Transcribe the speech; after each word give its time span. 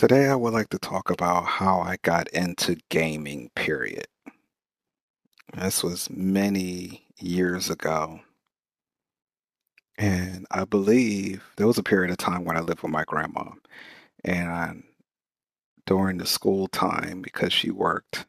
Today, 0.00 0.30
I 0.30 0.34
would 0.34 0.54
like 0.54 0.70
to 0.70 0.78
talk 0.78 1.10
about 1.10 1.44
how 1.44 1.80
I 1.80 1.98
got 2.00 2.26
into 2.28 2.78
gaming, 2.88 3.50
period. 3.54 4.06
This 5.54 5.84
was 5.84 6.08
many 6.08 7.06
years 7.18 7.68
ago. 7.68 8.20
And 9.98 10.46
I 10.50 10.64
believe 10.64 11.44
there 11.58 11.66
was 11.66 11.76
a 11.76 11.82
period 11.82 12.10
of 12.10 12.16
time 12.16 12.46
when 12.46 12.56
I 12.56 12.60
lived 12.60 12.80
with 12.80 12.90
my 12.90 13.04
grandma. 13.04 13.50
And 14.24 14.84
during 15.84 16.16
the 16.16 16.24
school 16.24 16.66
time, 16.68 17.20
because 17.20 17.52
she 17.52 17.70
worked 17.70 18.24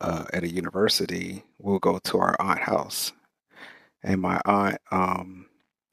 uh, 0.00 0.24
at 0.32 0.42
a 0.42 0.52
university, 0.52 1.44
we'll 1.60 1.78
go 1.78 2.00
to 2.00 2.18
our 2.18 2.34
aunt 2.40 2.58
house. 2.58 3.12
And 4.02 4.20
my 4.20 4.40
aunt, 4.44 4.78
um, 4.90 5.46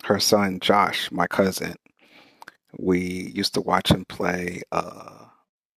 her 0.05 0.19
son 0.19 0.59
Josh, 0.61 1.11
my 1.11 1.27
cousin, 1.27 1.75
we 2.77 3.31
used 3.35 3.53
to 3.55 3.61
watch 3.61 3.89
him 3.89 4.05
play 4.05 4.61
uh, 4.71 5.25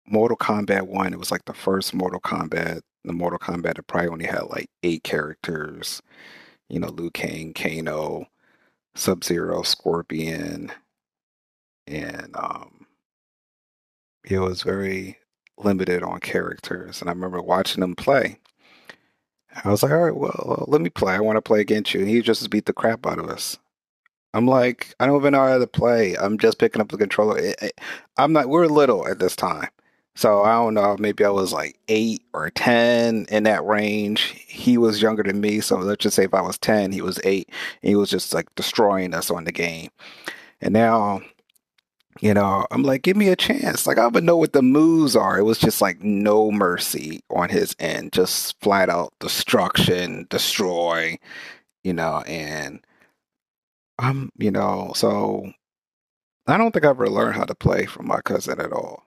Mortal 0.07 0.37
Kombat 0.37 0.87
1. 0.87 1.13
It 1.13 1.19
was 1.19 1.31
like 1.31 1.45
the 1.45 1.55
first 1.55 1.95
Mortal 1.95 2.21
Kombat. 2.21 2.81
The 3.05 3.13
Mortal 3.13 3.39
Kombat 3.39 3.77
that 3.77 3.87
probably 3.87 4.11
only 4.11 4.27
had 4.27 4.45
like 4.51 4.69
eight 4.83 5.05
characters. 5.05 6.03
You 6.69 6.81
know, 6.81 6.89
Liu 6.89 7.11
Kang, 7.11 7.55
Kano, 7.55 8.27
Sub 8.95 9.25
Zero, 9.25 9.63
Scorpion, 9.63 10.71
and 11.87 12.37
um, 12.37 12.87
it 14.25 14.39
was 14.39 14.63
very 14.63 15.19
limited 15.57 16.03
on 16.03 16.21
characters. 16.21 17.01
And 17.01 17.09
I 17.09 17.13
remember 17.13 17.41
watching 17.43 17.83
him 17.83 17.95
play. 17.95 18.39
I 19.65 19.71
was 19.71 19.83
like, 19.83 19.93
all 19.93 19.99
right, 19.99 20.15
well, 20.17 20.65
let 20.69 20.81
me 20.81 20.91
play. 20.91 21.15
I 21.15 21.21
want 21.21 21.37
to 21.37 21.43
play 21.43 21.61
against 21.61 21.95
you. 21.95 22.01
And 22.01 22.09
he 22.09 22.21
just 22.21 22.49
beat 22.51 22.67
the 22.67 22.73
crap 22.73 23.07
out 23.07 23.19
of 23.19 23.29
us. 23.29 23.59
I'm 24.35 24.47
like, 24.47 24.95
I 25.01 25.07
don't 25.07 25.21
even 25.21 25.33
know 25.33 25.47
how 25.47 25.59
to 25.59 25.67
play. 25.67 26.17
I'm 26.17 26.39
just 26.39 26.59
picking 26.59 26.81
up 26.81 26.91
the 26.91 26.99
controller. 26.99 27.55
I'm 28.17 28.33
not, 28.33 28.49
we're 28.49 28.67
little 28.67 29.07
at 29.09 29.19
this 29.19 29.37
time. 29.37 29.69
So 30.15 30.43
I 30.43 30.55
don't 30.55 30.75
know, 30.75 30.97
maybe 30.99 31.25
I 31.25 31.31
was 31.31 31.53
like 31.53 31.79
eight 31.87 32.25
or 32.35 32.51
10 32.51 33.27
in 33.31 33.45
that 33.45 33.65
range. 33.65 34.45
He 34.49 34.77
was 34.77 35.01
younger 35.01 35.23
than 35.23 35.41
me. 35.41 35.61
So 35.61 35.77
let's 35.77 36.03
just 36.03 36.17
say 36.17 36.25
if 36.25 36.35
I 36.35 36.41
was 36.41 36.59
10, 36.59 36.91
he 36.93 37.01
was 37.01 37.21
eight. 37.25 37.51
he 37.83 37.95
was 37.95 38.11
just 38.11 38.35
like 38.35 38.53
destroying 38.57 39.15
us 39.15 39.31
on 39.31 39.45
the 39.45 39.53
game. 39.53 39.91
And 40.61 40.75
now, 40.75 41.23
you 42.21 42.35
know, 42.35 42.67
I'm 42.71 42.83
like, 42.83 43.03
give 43.03 43.17
me 43.17 43.29
a 43.29 43.37
chance. 43.37 43.87
Like, 43.87 43.99
I 43.99 44.03
don't 44.03 44.15
even 44.15 44.25
know 44.25 44.37
what 44.37 44.53
the 44.53 44.63
moves 44.63 45.15
are. 45.15 45.39
It 45.39 45.45
was 45.45 45.59
just 45.59 45.81
like 45.81 46.03
no 46.03 46.51
mercy 46.51 47.23
on 47.31 47.49
his 47.49 47.77
end, 47.79 48.13
just 48.13 48.61
flat 48.61 48.89
out 48.91 49.15
destruction, 49.21 50.27
destroy, 50.31 51.17
you 51.85 51.93
know, 51.93 52.23
and 52.27 52.81
I'm, 53.99 54.31
you 54.39 54.51
know, 54.51 54.93
so 54.95 55.53
I 56.47 56.57
don't 56.57 56.73
think 56.73 56.85
I 56.85 56.91
ever 56.91 57.09
learned 57.09 57.37
how 57.37 57.45
to 57.45 57.55
play 57.55 57.87
from 57.87 58.07
my 58.07 58.21
cousin 58.23 58.61
at 58.61 58.73
all. 58.73 59.05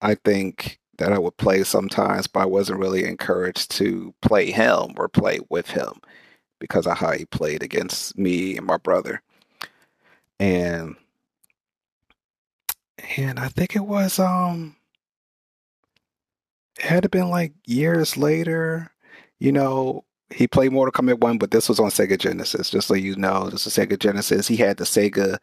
I 0.00 0.14
think 0.14 0.78
that 0.98 1.12
I 1.12 1.18
would 1.18 1.36
play 1.36 1.64
sometimes, 1.64 2.26
but 2.26 2.40
I 2.40 2.46
wasn't 2.46 2.80
really 2.80 3.04
encouraged 3.04 3.70
to 3.72 4.14
play 4.22 4.50
him 4.50 4.94
or 4.96 5.08
play 5.08 5.40
with 5.48 5.70
him 5.70 6.00
because 6.60 6.86
of 6.86 6.98
how 6.98 7.12
he 7.12 7.24
played 7.24 7.62
against 7.62 8.18
me 8.18 8.56
and 8.56 8.66
my 8.66 8.76
brother. 8.76 9.22
And 10.40 10.96
and 13.16 13.38
I 13.38 13.48
think 13.48 13.74
it 13.76 13.84
was 13.84 14.18
um 14.18 14.76
it 16.78 16.84
had 16.84 17.10
been 17.10 17.30
like 17.30 17.52
years 17.66 18.16
later, 18.16 18.92
you 19.40 19.52
know, 19.52 20.04
he 20.30 20.46
played 20.46 20.72
Mortal 20.72 20.92
Kombat 20.92 21.20
1, 21.20 21.38
but 21.38 21.50
this 21.50 21.68
was 21.68 21.80
on 21.80 21.90
Sega 21.90 22.18
Genesis. 22.18 22.70
Just 22.70 22.88
so 22.88 22.94
you 22.94 23.16
know, 23.16 23.48
this 23.48 23.66
is 23.66 23.74
Sega 23.74 23.98
Genesis. 23.98 24.48
He 24.48 24.56
had 24.56 24.76
the 24.76 24.84
Sega 24.84 25.38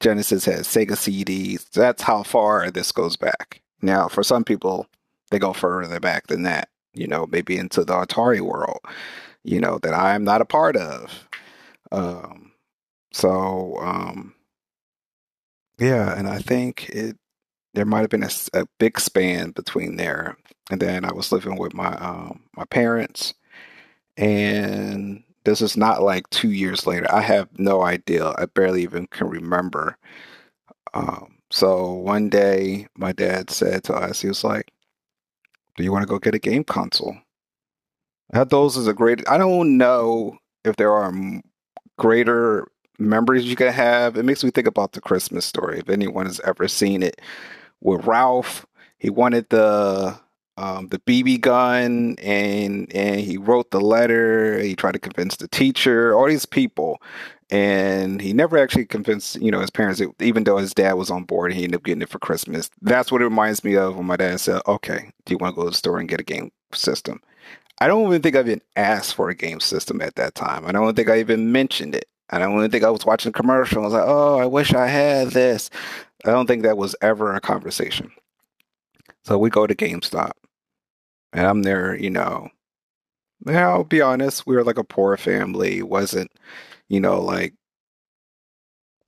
Genesis, 0.00 0.44
had 0.44 0.60
Sega 0.60 0.92
CDs. 0.92 1.70
That's 1.70 2.02
how 2.02 2.22
far 2.22 2.70
this 2.70 2.92
goes 2.92 3.16
back. 3.16 3.62
Now, 3.80 4.08
for 4.08 4.22
some 4.22 4.44
people, 4.44 4.86
they 5.30 5.38
go 5.38 5.52
further 5.52 6.00
back 6.00 6.26
than 6.26 6.42
that, 6.42 6.68
you 6.94 7.06
know, 7.06 7.26
maybe 7.26 7.56
into 7.56 7.84
the 7.84 7.94
Atari 7.94 8.40
world, 8.40 8.80
you 9.42 9.60
know, 9.60 9.78
that 9.78 9.94
I'm 9.94 10.24
not 10.24 10.40
a 10.40 10.46
part 10.46 10.76
of. 10.76 11.28
Um, 11.90 12.52
so, 13.12 13.78
um, 13.80 14.34
yeah, 15.78 16.16
and 16.16 16.28
I 16.28 16.38
think 16.38 16.88
it 16.90 17.16
there 17.74 17.84
might 17.84 18.00
have 18.00 18.10
been 18.10 18.22
a, 18.22 18.30
a, 18.54 18.66
big 18.78 18.98
span 18.98 19.50
between 19.50 19.96
there. 19.96 20.38
And 20.70 20.80
then 20.80 21.04
I 21.04 21.12
was 21.12 21.30
living 21.30 21.56
with 21.58 21.74
my 21.74 21.94
um, 21.96 22.40
my 22.56 22.64
parents 22.64 23.34
and 24.16 25.22
this 25.44 25.60
is 25.60 25.76
not 25.76 26.02
like 26.02 26.28
two 26.30 26.50
years 26.50 26.86
later. 26.86 27.06
I 27.12 27.20
have 27.20 27.48
no 27.58 27.82
idea. 27.82 28.34
I 28.36 28.46
barely 28.46 28.82
even 28.82 29.06
can 29.06 29.28
remember. 29.28 29.96
Um, 30.94 31.38
so 31.50 31.92
one 31.92 32.28
day, 32.28 32.88
my 32.96 33.12
dad 33.12 33.50
said 33.50 33.84
to 33.84 33.94
us, 33.94 34.20
he 34.20 34.28
was 34.28 34.42
like, 34.44 34.72
"Do 35.76 35.84
you 35.84 35.92
want 35.92 36.02
to 36.02 36.08
go 36.08 36.18
get 36.18 36.34
a 36.34 36.38
game 36.38 36.64
console?" 36.64 37.16
I 38.32 38.38
had 38.38 38.50
those 38.50 38.76
as 38.76 38.86
a 38.88 38.94
great. 38.94 39.28
I 39.28 39.38
don't 39.38 39.76
know 39.78 40.38
if 40.64 40.76
there 40.76 40.92
are 40.92 41.12
greater 41.98 42.68
memories 42.98 43.44
you 43.44 43.56
can 43.56 43.72
have. 43.72 44.16
It 44.16 44.24
makes 44.24 44.42
me 44.42 44.50
think 44.50 44.66
about 44.66 44.92
the 44.92 45.00
Christmas 45.00 45.44
story. 45.44 45.78
If 45.78 45.88
anyone 45.88 46.26
has 46.26 46.40
ever 46.40 46.66
seen 46.68 47.02
it 47.02 47.20
with 47.80 48.04
Ralph, 48.06 48.66
he 48.98 49.10
wanted 49.10 49.48
the 49.50 50.18
um, 50.58 50.88
the 50.88 50.98
BB 51.00 51.40
gun, 51.40 52.16
and 52.22 52.92
and 52.94 53.20
he 53.20 53.36
wrote 53.36 53.70
the 53.70 53.80
letter. 53.80 54.58
He 54.60 54.74
tried 54.74 54.92
to 54.92 54.98
convince 54.98 55.36
the 55.36 55.48
teacher, 55.48 56.14
all 56.14 56.26
these 56.26 56.46
people, 56.46 57.00
and 57.50 58.20
he 58.20 58.32
never 58.32 58.56
actually 58.58 58.86
convinced 58.86 59.40
you 59.40 59.50
know 59.50 59.60
his 59.60 59.70
parents. 59.70 60.00
Even 60.20 60.44
though 60.44 60.56
his 60.56 60.74
dad 60.74 60.94
was 60.94 61.10
on 61.10 61.24
board, 61.24 61.52
he 61.52 61.64
ended 61.64 61.76
up 61.76 61.84
getting 61.84 62.02
it 62.02 62.08
for 62.08 62.18
Christmas. 62.18 62.70
That's 62.80 63.12
what 63.12 63.20
it 63.20 63.26
reminds 63.26 63.64
me 63.64 63.76
of 63.76 63.96
when 63.96 64.06
my 64.06 64.16
dad 64.16 64.40
said, 64.40 64.62
"Okay, 64.66 65.10
do 65.24 65.34
you 65.34 65.38
want 65.38 65.54
to 65.54 65.60
go 65.60 65.64
to 65.64 65.70
the 65.70 65.76
store 65.76 65.98
and 65.98 66.08
get 66.08 66.20
a 66.20 66.24
game 66.24 66.50
system?" 66.72 67.20
I 67.80 67.88
don't 67.88 68.06
even 68.06 68.22
think 68.22 68.36
I 68.36 68.40
even 68.40 68.62
asked 68.76 69.14
for 69.14 69.28
a 69.28 69.34
game 69.34 69.60
system 69.60 70.00
at 70.00 70.14
that 70.14 70.34
time. 70.34 70.64
I 70.66 70.72
don't 70.72 70.94
think 70.96 71.10
I 71.10 71.20
even 71.20 71.52
mentioned 71.52 71.94
it. 71.94 72.06
I 72.30 72.38
don't 72.38 72.56
even 72.56 72.70
think 72.70 72.84
I 72.84 72.90
was 72.90 73.04
watching 73.04 73.32
commercials. 73.32 73.82
I 73.82 73.86
was 73.86 73.92
like, 73.92 74.04
"Oh, 74.06 74.38
I 74.38 74.46
wish 74.46 74.72
I 74.72 74.86
had 74.86 75.28
this." 75.28 75.70
I 76.24 76.30
don't 76.30 76.46
think 76.46 76.62
that 76.62 76.78
was 76.78 76.96
ever 77.02 77.34
a 77.34 77.40
conversation. 77.40 78.10
So 79.24 79.38
we 79.38 79.50
go 79.50 79.66
to 79.66 79.74
GameStop 79.74 80.32
and 81.36 81.46
I'm 81.46 81.62
there, 81.62 81.94
you 81.94 82.10
know. 82.10 82.48
Now, 83.44 83.70
I'll 83.72 83.84
be 83.84 84.00
honest, 84.00 84.46
we 84.46 84.56
were 84.56 84.64
like 84.64 84.78
a 84.78 84.84
poor 84.84 85.16
family. 85.16 85.78
It 85.78 85.88
wasn't, 85.88 86.32
you 86.88 86.98
know, 86.98 87.20
like 87.20 87.54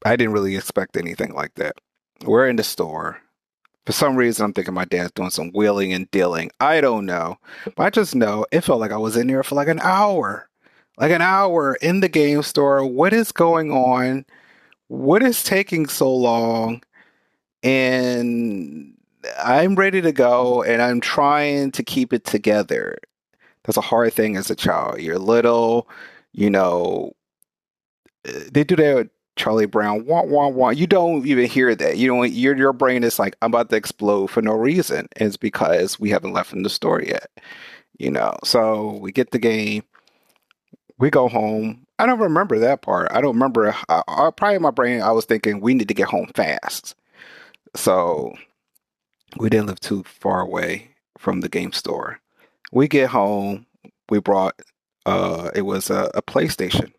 I 0.05 0.15
didn't 0.15 0.35
really 0.35 0.57
expect 0.57 0.97
anything 0.97 1.35
like 1.35 1.55
that. 1.57 1.77
We're 2.25 2.49
in 2.49 2.57
the 2.57 2.63
store. 2.63 3.21
For 3.87 3.93
some 3.93 4.17
reason, 4.17 4.45
I'm 4.45 4.53
thinking 4.53 4.75
my 4.75 4.85
dad's 4.85 5.13
doing 5.13 5.31
some 5.31 5.51
wheeling 5.55 5.95
and 5.95 6.11
dealing. 6.11 6.51
I 6.61 6.83
don't 6.83 7.07
know. 7.07 7.39
But 7.75 7.85
I 7.85 7.91
just 7.91 8.15
know 8.15 8.45
it 8.53 8.61
felt 8.61 8.81
like 8.81 8.93
I 8.93 8.99
was 8.99 9.17
in 9.17 9.29
there 9.29 9.43
for 9.43 9.55
like 9.55 9.69
an 9.69 9.81
hour. 9.81 10.49
Like 10.99 11.11
an 11.11 11.23
hour 11.23 11.77
in 11.81 12.01
the 12.01 12.09
game 12.09 12.43
store. 12.43 12.85
What 12.85 13.15
is 13.15 13.33
going 13.33 13.71
on? 13.73 14.27
What 14.89 15.23
is 15.23 15.43
taking 15.43 15.89
so 15.89 16.15
long? 16.15 16.83
And 17.63 18.98
I'm 19.43 19.75
ready 19.75 20.01
to 20.01 20.13
go 20.13 20.63
and 20.63 20.81
I'm 20.83 21.01
trying 21.01 21.73
to 21.73 21.83
keep 21.83 22.13
it 22.13 22.25
together. 22.25 22.99
That's 23.65 23.77
a 23.77 23.83
hard 23.83 24.13
thing 24.13 24.37
as 24.37 24.51
a 24.51 24.57
child. 24.57 25.01
You're 25.01 25.19
little, 25.19 25.89
you 26.33 26.51
know, 26.51 27.13
eh, 28.25 28.45
they 28.51 28.65
do 28.65 28.77
that 28.77 29.11
Charlie 29.37 29.67
Brown. 29.67 30.05
Wah, 30.05 30.23
wah, 30.25 30.49
wah. 30.49 30.71
You 30.71 30.87
don't 30.87 31.27
even 31.27 31.47
hear 31.47 31.75
that. 31.75 31.97
You 31.97 32.09
don't, 32.09 32.33
your, 32.33 32.57
your 32.57 32.73
brain 32.73 33.05
is 33.05 33.19
like, 33.19 33.37
I'm 33.43 33.51
about 33.51 33.71
to 33.71 33.77
explode 33.77 34.29
for 34.29 34.43
no 34.43 34.53
reason. 34.53 35.09
It's 35.17 35.37
because 35.37 35.99
we 35.99 36.11
haven't 36.11 36.33
left 36.33 36.53
in 36.53 36.63
the 36.63 36.71
store 36.71 37.03
yet, 37.03 37.29
you 37.99 38.11
know. 38.11 38.37
So 38.45 38.99
we 39.01 39.13
get 39.13 39.31
the 39.31 39.39
game, 39.39 39.85
we 40.99 41.11
go 41.11 41.29
home. 41.29 41.87
I 41.99 42.07
don't 42.07 42.21
remember 42.21 42.59
that 42.59 42.83
part. 42.83 43.09
I 43.11 43.21
don't 43.21 43.35
remember. 43.35 43.75
I, 43.89 44.03
I, 44.07 44.31
probably 44.31 44.59
my 44.59 44.71
brain, 44.71 45.01
I 45.03 45.13
was 45.13 45.25
thinking 45.25 45.61
we 45.61 45.75
need 45.75 45.89
to 45.89 45.95
get 45.95 46.09
home 46.09 46.31
fast. 46.35 46.95
So 47.75 48.35
we 49.39 49.49
didn't 49.49 49.67
live 49.67 49.81
too 49.81 50.03
far 50.05 50.41
away 50.41 50.91
from 51.17 51.41
the 51.41 51.49
game 51.49 51.73
store. 51.73 52.21
We 52.73 52.89
get 52.89 53.11
home, 53.11 53.67
we 54.11 54.21
brought 54.21 54.61
uh 55.07 55.51
it 55.55 55.63
was 55.63 55.91
a, 55.91 56.11
a 56.15 56.23
PlayStation. 56.23 56.93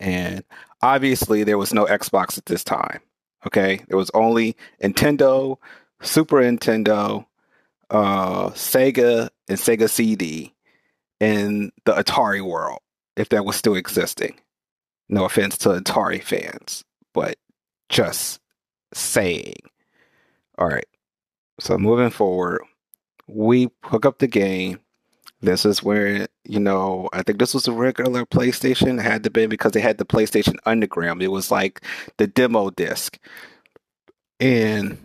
And 0.00 0.44
obviously 0.82 1.44
there 1.44 1.58
was 1.58 1.74
no 1.74 1.86
Xbox 1.86 2.38
at 2.38 2.46
this 2.46 2.64
time. 2.64 3.00
Okay? 3.46 3.80
There 3.88 3.98
was 3.98 4.10
only 4.14 4.56
Nintendo, 4.82 5.56
Super 6.02 6.38
Nintendo, 6.38 7.26
uh 7.90 8.50
Sega 8.50 9.30
and 9.48 9.58
Sega 9.58 9.88
CD 9.88 10.54
in 11.20 11.72
the 11.84 11.92
Atari 11.92 12.42
world, 12.42 12.80
if 13.16 13.28
that 13.30 13.44
was 13.44 13.56
still 13.56 13.74
existing. 13.74 14.38
No 15.08 15.24
offense 15.24 15.56
to 15.58 15.70
Atari 15.70 16.22
fans, 16.22 16.84
but 17.14 17.36
just 17.88 18.40
saying. 18.92 19.54
All 20.58 20.68
right. 20.68 20.87
So 21.60 21.76
moving 21.78 22.10
forward, 22.10 22.62
we 23.26 23.68
hook 23.84 24.06
up 24.06 24.18
the 24.18 24.26
game. 24.26 24.80
This 25.40 25.64
is 25.64 25.82
where, 25.82 26.26
you 26.44 26.58
know, 26.58 27.08
I 27.12 27.22
think 27.22 27.38
this 27.38 27.54
was 27.54 27.68
a 27.68 27.72
regular 27.72 28.24
PlayStation. 28.26 28.98
It 28.98 29.02
had 29.02 29.22
to 29.24 29.30
be 29.30 29.46
because 29.46 29.72
they 29.72 29.80
had 29.80 29.98
the 29.98 30.04
PlayStation 30.04 30.56
Underground. 30.66 31.22
It 31.22 31.28
was 31.28 31.50
like 31.50 31.84
the 32.16 32.26
demo 32.26 32.70
disc. 32.70 33.18
And 34.40 34.98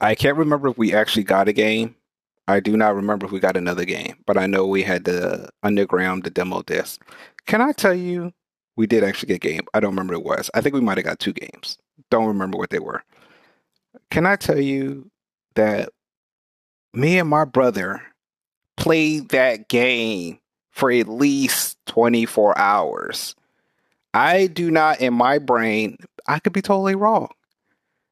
I 0.00 0.14
can't 0.14 0.36
remember 0.36 0.68
if 0.68 0.78
we 0.78 0.94
actually 0.94 1.24
got 1.24 1.48
a 1.48 1.52
game. 1.52 1.94
I 2.48 2.60
do 2.60 2.76
not 2.76 2.94
remember 2.94 3.24
if 3.24 3.32
we 3.32 3.40
got 3.40 3.56
another 3.56 3.84
game, 3.84 4.16
but 4.26 4.36
I 4.36 4.46
know 4.46 4.66
we 4.66 4.82
had 4.82 5.04
the 5.04 5.48
underground, 5.62 6.24
the 6.24 6.30
demo 6.30 6.62
disc. 6.62 7.00
Can 7.46 7.60
I 7.60 7.72
tell 7.72 7.94
you, 7.94 8.32
we 8.76 8.86
did 8.86 9.04
actually 9.04 9.28
get 9.28 9.36
a 9.36 9.48
game. 9.48 9.62
I 9.74 9.80
don't 9.80 9.90
remember 9.90 10.18
what 10.18 10.34
it 10.34 10.38
was. 10.38 10.50
I 10.54 10.60
think 10.60 10.74
we 10.74 10.80
might 10.80 10.98
have 10.98 11.06
got 11.06 11.20
two 11.20 11.32
games. 11.32 11.78
Don't 12.10 12.26
remember 12.26 12.58
what 12.58 12.70
they 12.70 12.80
were. 12.80 13.02
Can 14.10 14.26
I 14.26 14.36
tell 14.36 14.58
you 14.58 15.10
that 15.54 15.90
me 16.94 17.18
and 17.18 17.28
my 17.28 17.44
brother 17.44 18.02
played 18.76 19.30
that 19.30 19.68
game 19.68 20.38
for 20.70 20.90
at 20.90 21.08
least 21.08 21.78
24 21.86 22.58
hours? 22.58 23.34
I 24.14 24.46
do 24.46 24.70
not, 24.70 25.00
in 25.00 25.14
my 25.14 25.38
brain, 25.38 25.96
I 26.26 26.38
could 26.38 26.52
be 26.52 26.62
totally 26.62 26.94
wrong. 26.94 27.28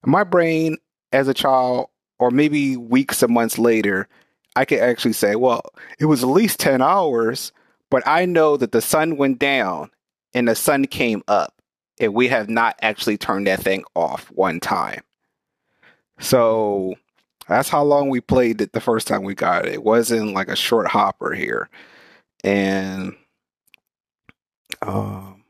My 0.05 0.25
brain, 0.25 0.79
as 1.13 1.29
a 1.29 1.35
child, 1.35 1.89
or 2.19 2.31
maybe 2.31 2.77
weeks 2.77 3.23
or 3.23 3.29
months 3.29 3.59
later, 3.59 4.09
I 4.57 4.65
could 4.65 4.79
actually 4.79 5.13
say, 5.13 5.37
well, 5.37 5.63
it 5.99 6.07
was 6.07 6.23
at 6.23 6.29
least 6.29 6.59
10 6.61 6.83
hours, 6.83 7.53
but 7.91 8.03
I 8.07 8.25
know 8.25 8.57
that 8.57 8.73
the 8.73 8.81
sun 8.81 9.17
went 9.17 9.39
down 9.39 9.91
and 10.35 10.49
the 10.49 10.55
sun 10.55 10.87
came 10.87 11.23
up, 11.29 11.55
and 11.99 12.15
we 12.15 12.29
have 12.29 12.49
not 12.49 12.77
actually 12.83 13.19
turned 13.19 13.47
that 13.47 13.61
thing 13.61 13.85
off 13.95 14.31
one 14.31 14.61
time. 14.61 15.03
So 16.21 16.95
that's 17.49 17.69
how 17.69 17.83
long 17.83 18.09
we 18.09 18.21
played 18.21 18.61
it 18.61 18.73
the 18.73 18.81
first 18.81 19.09
time 19.09 19.25
we 19.25 19.35
got 19.35 19.67
it. 19.67 19.75
It 19.75 19.83
wasn't 19.83 20.35
like 20.35 20.49
a 20.49 20.57
short 20.57 20.87
hopper 20.89 21.33
here. 21.33 21.69
And 22.45 23.17
um, 24.83 25.43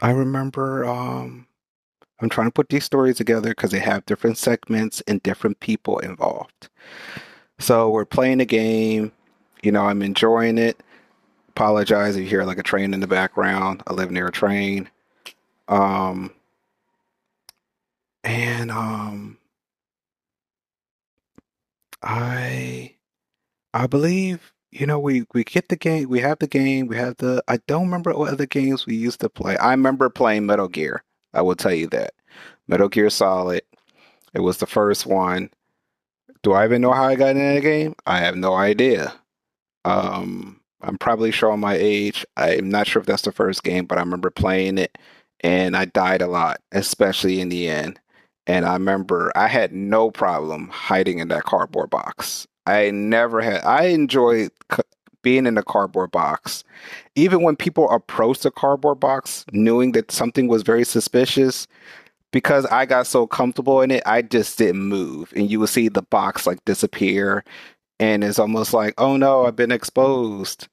I 0.00 0.10
remember 0.10 0.84
um, 0.86 1.46
I'm 2.20 2.28
trying 2.28 2.48
to 2.48 2.52
put 2.52 2.68
these 2.68 2.84
stories 2.84 3.16
together 3.16 3.50
because 3.50 3.70
they 3.70 3.78
have 3.80 4.06
different 4.06 4.38
segments 4.38 5.02
and 5.08 5.22
different 5.22 5.60
people 5.60 5.98
involved. 5.98 6.68
So 7.58 7.90
we're 7.90 8.04
playing 8.04 8.40
a 8.40 8.44
game. 8.44 9.12
You 9.62 9.72
know, 9.72 9.86
I'm 9.86 10.02
enjoying 10.02 10.58
it. 10.58 10.80
Apologize 11.48 12.16
if 12.16 12.22
you 12.22 12.28
hear 12.28 12.44
like 12.44 12.58
a 12.58 12.62
train 12.62 12.94
in 12.94 13.00
the 13.00 13.06
background. 13.08 13.82
I 13.86 13.92
live 13.92 14.10
near 14.12 14.28
a 14.28 14.32
train. 14.32 14.88
Um, 15.66 16.32
and 18.24 18.70
um, 18.70 19.38
I 22.02 22.94
I 23.74 23.86
believe 23.86 24.52
you 24.70 24.86
know 24.86 24.98
we 24.98 25.24
we 25.34 25.44
get 25.44 25.68
the 25.68 25.76
game. 25.76 26.08
We 26.08 26.20
have 26.20 26.38
the 26.38 26.46
game. 26.46 26.86
We 26.86 26.96
have 26.96 27.16
the. 27.18 27.42
I 27.48 27.58
don't 27.66 27.84
remember 27.84 28.14
what 28.14 28.32
other 28.32 28.46
games 28.46 28.86
we 28.86 28.96
used 28.96 29.20
to 29.20 29.28
play. 29.28 29.56
I 29.56 29.70
remember 29.70 30.08
playing 30.10 30.46
Metal 30.46 30.68
Gear. 30.68 31.02
I 31.34 31.42
will 31.42 31.56
tell 31.56 31.74
you 31.74 31.86
that. 31.88 32.14
Metal 32.66 32.88
Gear 32.88 33.10
Solid. 33.10 33.62
It 34.34 34.40
was 34.40 34.58
the 34.58 34.66
first 34.66 35.06
one. 35.06 35.50
Do 36.42 36.52
I 36.52 36.64
even 36.64 36.82
know 36.82 36.92
how 36.92 37.04
I 37.04 37.16
got 37.16 37.30
in 37.30 37.38
that 37.38 37.62
game? 37.62 37.94
I 38.06 38.18
have 38.18 38.36
no 38.36 38.54
idea. 38.54 39.12
Um, 39.84 40.60
I'm 40.80 40.98
probably 40.98 41.32
showing 41.32 41.60
my 41.60 41.74
age. 41.74 42.24
I'm 42.36 42.68
not 42.68 42.86
sure 42.86 43.00
if 43.00 43.06
that's 43.06 43.22
the 43.22 43.32
first 43.32 43.64
game, 43.64 43.86
but 43.86 43.98
I 43.98 44.02
remember 44.02 44.30
playing 44.30 44.78
it 44.78 44.96
and 45.40 45.76
I 45.76 45.86
died 45.86 46.22
a 46.22 46.26
lot, 46.26 46.60
especially 46.72 47.40
in 47.40 47.48
the 47.48 47.68
end. 47.68 47.98
And 48.48 48.64
I 48.64 48.72
remember 48.72 49.30
I 49.36 49.46
had 49.46 49.72
no 49.72 50.10
problem 50.10 50.68
hiding 50.68 51.18
in 51.18 51.28
that 51.28 51.44
cardboard 51.44 51.90
box. 51.90 52.46
I 52.66 52.90
never 52.90 53.42
had, 53.42 53.62
I 53.62 53.84
enjoyed 53.84 54.50
being 55.22 55.46
in 55.46 55.58
a 55.58 55.62
cardboard 55.62 56.10
box. 56.10 56.64
Even 57.14 57.42
when 57.42 57.56
people 57.56 57.90
approached 57.90 58.42
the 58.44 58.50
cardboard 58.50 59.00
box, 59.00 59.44
knowing 59.52 59.92
that 59.92 60.10
something 60.10 60.48
was 60.48 60.62
very 60.62 60.84
suspicious, 60.84 61.66
because 62.30 62.64
I 62.66 62.86
got 62.86 63.06
so 63.06 63.26
comfortable 63.26 63.82
in 63.82 63.90
it, 63.90 64.02
I 64.06 64.22
just 64.22 64.56
didn't 64.58 64.82
move. 64.82 65.32
And 65.36 65.50
you 65.50 65.60
would 65.60 65.68
see 65.68 65.88
the 65.88 66.02
box 66.02 66.46
like 66.46 66.64
disappear. 66.64 67.44
And 68.00 68.24
it's 68.24 68.38
almost 68.38 68.72
like, 68.72 68.94
oh 68.96 69.16
no, 69.16 69.44
I've 69.46 69.56
been 69.56 69.72
exposed. 69.72 70.68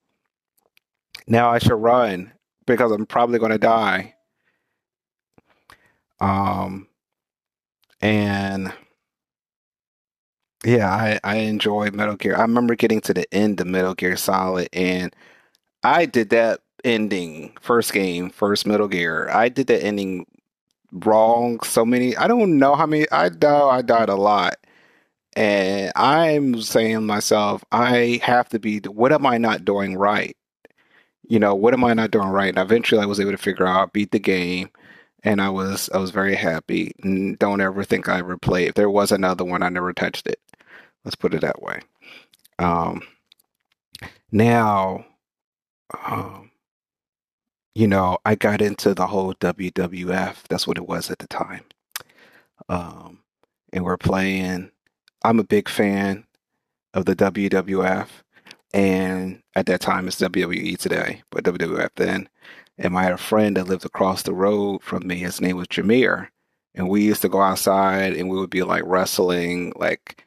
Now 1.27 1.49
I 1.49 1.59
should 1.59 1.73
run 1.73 2.31
because 2.65 2.91
I'm 2.91 3.05
probably 3.05 3.39
going 3.39 3.51
to 3.51 3.57
die. 3.57 4.15
Um, 6.19 6.87
and 8.05 8.71
yeah, 10.63 10.91
I, 10.91 11.19
I 11.23 11.35
enjoy 11.37 11.89
Metal 11.91 12.15
Gear. 12.15 12.35
I 12.35 12.41
remember 12.41 12.75
getting 12.75 13.01
to 13.01 13.13
the 13.13 13.25
end 13.33 13.59
of 13.59 13.67
Metal 13.67 13.95
Gear 13.95 14.15
Solid, 14.15 14.69
and 14.73 15.15
I 15.83 16.05
did 16.05 16.29
that 16.29 16.61
ending 16.83 17.57
first 17.61 17.93
game, 17.93 18.29
first 18.29 18.67
Metal 18.67 18.87
Gear. 18.87 19.29
I 19.31 19.49
did 19.49 19.67
that 19.67 19.83
ending 19.83 20.27
wrong 20.91 21.59
so 21.61 21.83
many. 21.83 22.15
I 22.15 22.27
don't 22.27 22.59
know 22.59 22.75
how 22.75 22.85
many. 22.85 23.09
I 23.11 23.29
died. 23.29 23.69
I 23.71 23.81
died 23.81 24.09
a 24.09 24.15
lot, 24.15 24.57
and 25.35 25.91
I'm 25.95 26.61
saying 26.61 27.07
myself, 27.07 27.65
I 27.71 28.19
have 28.23 28.49
to 28.49 28.59
be. 28.59 28.79
What 28.81 29.13
am 29.13 29.25
I 29.25 29.39
not 29.39 29.65
doing 29.65 29.95
right? 29.97 30.37
You 31.27 31.39
know, 31.39 31.55
what 31.55 31.73
am 31.73 31.83
I 31.83 31.95
not 31.95 32.11
doing 32.11 32.29
right? 32.29 32.49
And 32.49 32.59
eventually, 32.59 33.01
I 33.01 33.07
was 33.07 33.19
able 33.19 33.31
to 33.31 33.37
figure 33.37 33.65
out, 33.65 33.93
beat 33.93 34.11
the 34.11 34.19
game, 34.19 34.69
and 35.25 35.41
I 35.41 35.49
was 35.49 35.89
I 35.93 35.97
was 35.97 36.11
very 36.11 36.35
happy. 36.35 36.93
don't 37.39 37.59
ever 37.59 37.83
think 37.83 38.07
I 38.07 38.19
ever 38.19 38.37
play. 38.37 38.67
If 38.67 38.75
there 38.75 38.89
was 38.89 39.11
another 39.11 39.43
one, 39.43 39.63
I 39.63 39.69
never 39.69 39.91
touched 39.91 40.27
it. 40.27 40.39
Let's 41.03 41.15
put 41.15 41.33
it 41.33 41.41
that 41.41 41.61
way. 41.61 41.81
Um, 42.59 43.01
now, 44.31 45.05
um, 46.05 46.51
you 47.73 47.87
know, 47.87 48.19
I 48.25 48.35
got 48.35 48.61
into 48.61 48.93
the 48.93 49.07
whole 49.07 49.33
WWF. 49.33 50.43
That's 50.47 50.67
what 50.67 50.77
it 50.77 50.87
was 50.87 51.09
at 51.09 51.19
the 51.19 51.27
time. 51.27 51.63
Um, 52.69 53.19
and 53.73 53.83
we're 53.83 53.97
playing. 53.97 54.71
I'm 55.23 55.39
a 55.39 55.43
big 55.43 55.67
fan 55.67 56.25
of 56.93 57.05
the 57.05 57.15
WWF, 57.15 58.07
and 58.75 59.41
at 59.55 59.65
that 59.65 59.81
time 59.81 60.07
it's 60.07 60.21
WWE 60.21 60.77
today, 60.77 61.23
but 61.31 61.43
WWF 61.43 61.89
then. 61.95 62.29
And 62.77 62.97
I 62.97 63.03
had 63.03 63.13
a 63.13 63.17
friend 63.17 63.55
that 63.57 63.67
lived 63.67 63.85
across 63.85 64.23
the 64.23 64.33
road 64.33 64.83
from 64.83 65.07
me. 65.07 65.15
His 65.17 65.39
name 65.39 65.57
was 65.57 65.67
Jameer, 65.67 66.27
and 66.73 66.89
we 66.89 67.03
used 67.03 67.21
to 67.21 67.29
go 67.29 67.41
outside 67.41 68.13
and 68.13 68.29
we 68.29 68.37
would 68.37 68.49
be 68.49 68.63
like 68.63 68.83
wrestling, 68.85 69.71
like 69.75 70.25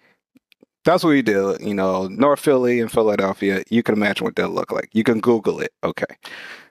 that's 0.84 1.04
what 1.04 1.10
we 1.10 1.22
do. 1.22 1.56
You 1.60 1.74
know, 1.74 2.08
North 2.08 2.40
Philly 2.40 2.80
and 2.80 2.90
Philadelphia. 2.90 3.62
You 3.68 3.82
can 3.82 3.94
imagine 3.94 4.24
what 4.24 4.36
that 4.36 4.48
look 4.48 4.72
like. 4.72 4.88
You 4.92 5.04
can 5.04 5.20
Google 5.20 5.60
it. 5.60 5.72
Okay. 5.84 6.06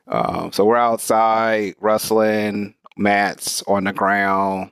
Um, 0.08 0.52
so 0.52 0.66
we're 0.66 0.78
outside 0.78 1.76
wrestling, 1.80 2.74
mats 2.98 3.62
on 3.68 3.84
the 3.84 3.94
ground. 3.94 4.72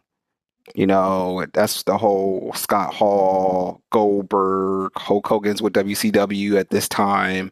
You 0.74 0.88
know, 0.88 1.46
that's 1.54 1.84
the 1.84 1.98
whole 1.98 2.52
Scott 2.56 2.94
Hall, 2.94 3.84
Goldberg, 3.92 4.92
Hulk 4.98 5.28
Hogan's 5.28 5.62
with 5.62 5.74
WCW 5.74 6.58
at 6.60 6.72
this 6.72 6.90
time. 6.90 7.52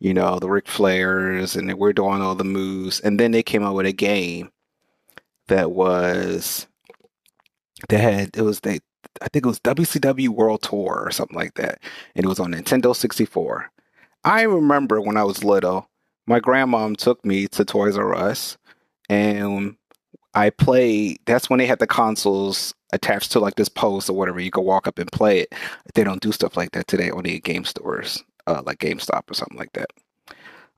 You 0.00 0.12
know, 0.12 0.38
the 0.38 0.50
Ric 0.50 0.66
Flairs, 0.66 1.56
and 1.56 1.72
we're 1.78 1.92
doing 1.92 2.20
all 2.20 2.34
the 2.34 2.44
moves. 2.44 3.00
And 3.00 3.18
then 3.18 3.30
they 3.30 3.42
came 3.42 3.62
out 3.62 3.74
with 3.74 3.86
a 3.86 3.92
game 3.92 4.50
that 5.48 5.70
was 5.72 6.66
they 7.88 7.98
had 7.98 8.36
it 8.36 8.42
was 8.42 8.60
they 8.60 8.80
I 9.22 9.28
think 9.28 9.44
it 9.44 9.48
was 9.48 9.60
WCW 9.60 10.28
World 10.28 10.62
Tour 10.62 11.02
or 11.06 11.10
something 11.10 11.36
like 11.36 11.54
that. 11.54 11.80
And 12.14 12.24
it 12.24 12.28
was 12.28 12.40
on 12.40 12.52
Nintendo 12.52 12.94
64. 12.94 13.70
I 14.24 14.42
remember 14.42 15.00
when 15.00 15.16
I 15.16 15.24
was 15.24 15.44
little, 15.44 15.88
my 16.26 16.40
grandmom 16.40 16.96
took 16.96 17.24
me 17.24 17.46
to 17.48 17.64
Toys 17.64 17.96
R 17.96 18.14
Us 18.14 18.56
and 19.08 19.76
I 20.34 20.50
played. 20.50 21.18
That's 21.26 21.48
when 21.48 21.58
they 21.58 21.66
had 21.66 21.78
the 21.78 21.86
consoles 21.86 22.74
attached 22.92 23.32
to 23.32 23.40
like 23.40 23.56
this 23.56 23.68
post 23.68 24.08
or 24.08 24.14
whatever. 24.14 24.40
You 24.40 24.50
could 24.50 24.62
walk 24.62 24.86
up 24.86 24.98
and 24.98 25.10
play 25.12 25.40
it. 25.40 25.54
They 25.94 26.04
don't 26.04 26.22
do 26.22 26.32
stuff 26.32 26.56
like 26.56 26.72
that 26.72 26.86
today, 26.88 27.10
only 27.10 27.36
at 27.36 27.44
game 27.44 27.64
stores, 27.64 28.22
uh, 28.46 28.62
like 28.64 28.78
GameStop 28.78 29.30
or 29.30 29.34
something 29.34 29.58
like 29.58 29.72
that. 29.72 29.90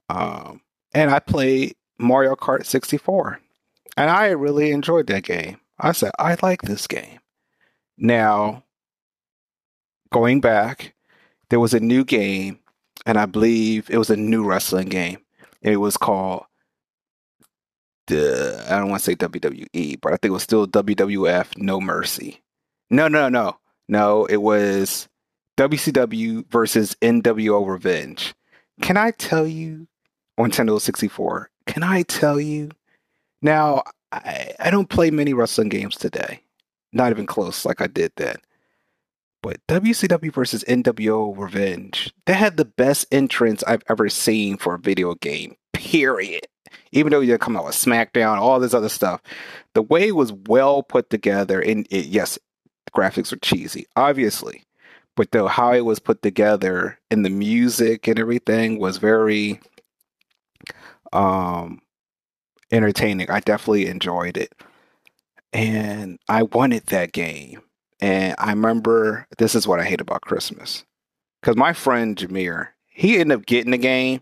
Um, 0.08 0.60
and 0.94 1.10
I 1.10 1.18
played 1.18 1.74
Mario 1.98 2.34
Kart 2.34 2.64
64. 2.64 3.40
And 3.96 4.10
I 4.10 4.28
really 4.28 4.72
enjoyed 4.72 5.06
that 5.06 5.24
game. 5.24 5.58
I 5.78 5.92
said, 5.92 6.12
I 6.18 6.36
like 6.42 6.62
this 6.62 6.86
game. 6.86 7.18
Now, 7.98 8.64
going 10.12 10.40
back, 10.40 10.94
there 11.48 11.60
was 11.60 11.74
a 11.74 11.80
new 11.80 12.04
game, 12.04 12.58
and 13.06 13.18
I 13.18 13.26
believe 13.26 13.88
it 13.88 13.98
was 13.98 14.10
a 14.10 14.16
new 14.16 14.44
wrestling 14.44 14.88
game. 14.88 15.18
It 15.62 15.78
was 15.78 15.96
called 15.96 16.44
the 18.06 18.64
I 18.68 18.78
don't 18.78 18.90
want 18.90 19.02
to 19.02 19.04
say 19.04 19.16
WWE, 19.16 20.00
but 20.00 20.12
I 20.12 20.16
think 20.16 20.30
it 20.30 20.30
was 20.30 20.42
still 20.42 20.66
WWF 20.66 21.56
No 21.58 21.80
Mercy. 21.80 22.42
No, 22.90 23.08
no, 23.08 23.28
no, 23.28 23.58
no. 23.88 24.26
It 24.26 24.36
was 24.36 25.08
WCW 25.56 26.46
versus 26.50 26.94
NWO 27.00 27.66
Revenge. 27.66 28.34
Can 28.82 28.96
I 28.98 29.10
tell 29.12 29.46
you 29.46 29.88
on 30.36 30.50
Nintendo 30.50 30.80
64? 30.80 31.50
Can 31.66 31.82
I 31.82 32.02
tell 32.02 32.38
you? 32.38 32.70
Now, 33.40 33.82
I, 34.12 34.52
I 34.60 34.70
don't 34.70 34.90
play 34.90 35.10
many 35.10 35.32
wrestling 35.32 35.70
games 35.70 35.96
today. 35.96 36.42
Not 36.92 37.10
even 37.10 37.26
close 37.26 37.64
like 37.64 37.80
I 37.80 37.86
did 37.86 38.12
then. 38.16 38.36
But 39.42 39.66
WCW 39.68 40.32
versus 40.32 40.64
NWO 40.64 41.36
Revenge, 41.36 42.12
they 42.26 42.34
had 42.34 42.56
the 42.56 42.64
best 42.64 43.06
entrance 43.10 43.62
I've 43.64 43.84
ever 43.88 44.08
seen 44.08 44.58
for 44.58 44.74
a 44.74 44.78
video 44.78 45.14
game, 45.14 45.56
period. 45.72 46.46
Even 46.92 47.12
though 47.12 47.20
you 47.20 47.38
come 47.38 47.56
out 47.56 47.64
with 47.64 47.74
SmackDown, 47.74 48.38
all 48.38 48.60
this 48.60 48.74
other 48.74 48.88
stuff, 48.88 49.22
the 49.74 49.82
way 49.82 50.12
was 50.12 50.32
well 50.32 50.82
put 50.82 51.10
together, 51.10 51.60
and 51.60 51.86
it, 51.90 52.06
yes, 52.06 52.38
graphics 52.94 53.30
were 53.30 53.38
cheesy, 53.38 53.86
obviously. 53.96 54.65
But 55.16 55.30
though 55.32 55.48
how 55.48 55.72
it 55.72 55.84
was 55.84 55.98
put 55.98 56.22
together 56.22 56.98
and 57.10 57.24
the 57.24 57.30
music 57.30 58.06
and 58.06 58.18
everything 58.18 58.78
was 58.78 58.98
very 58.98 59.60
um 61.12 61.80
entertaining. 62.70 63.30
I 63.30 63.40
definitely 63.40 63.86
enjoyed 63.86 64.36
it. 64.36 64.52
And 65.52 66.18
I 66.28 66.42
wanted 66.42 66.86
that 66.86 67.12
game. 67.12 67.62
And 68.00 68.34
I 68.38 68.50
remember 68.50 69.26
this 69.38 69.54
is 69.54 69.66
what 69.66 69.80
I 69.80 69.84
hate 69.84 70.00
about 70.00 70.22
Christmas. 70.22 70.84
Because 71.40 71.56
my 71.56 71.72
friend 71.72 72.16
Jameer, 72.16 72.68
he 72.86 73.18
ended 73.18 73.38
up 73.38 73.46
getting 73.46 73.70
the 73.70 73.78
game 73.78 74.20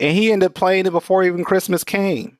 and 0.00 0.16
he 0.16 0.32
ended 0.32 0.48
up 0.48 0.54
playing 0.54 0.86
it 0.86 0.90
before 0.90 1.24
even 1.24 1.44
Christmas 1.44 1.84
came. 1.84 2.38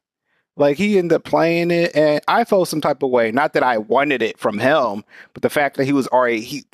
Like 0.56 0.76
he 0.76 0.98
ended 0.98 1.14
up 1.14 1.24
playing 1.24 1.70
it, 1.70 1.94
and 1.94 2.20
I 2.26 2.42
felt 2.42 2.66
some 2.66 2.80
type 2.80 3.04
of 3.04 3.10
way. 3.10 3.30
Not 3.30 3.52
that 3.52 3.62
I 3.62 3.78
wanted 3.78 4.22
it 4.22 4.40
from 4.40 4.58
him, 4.58 5.04
but 5.32 5.42
the 5.42 5.50
fact 5.50 5.76
that 5.76 5.84
he 5.84 5.92
was 5.92 6.08
already 6.08 6.40
he, 6.40 6.64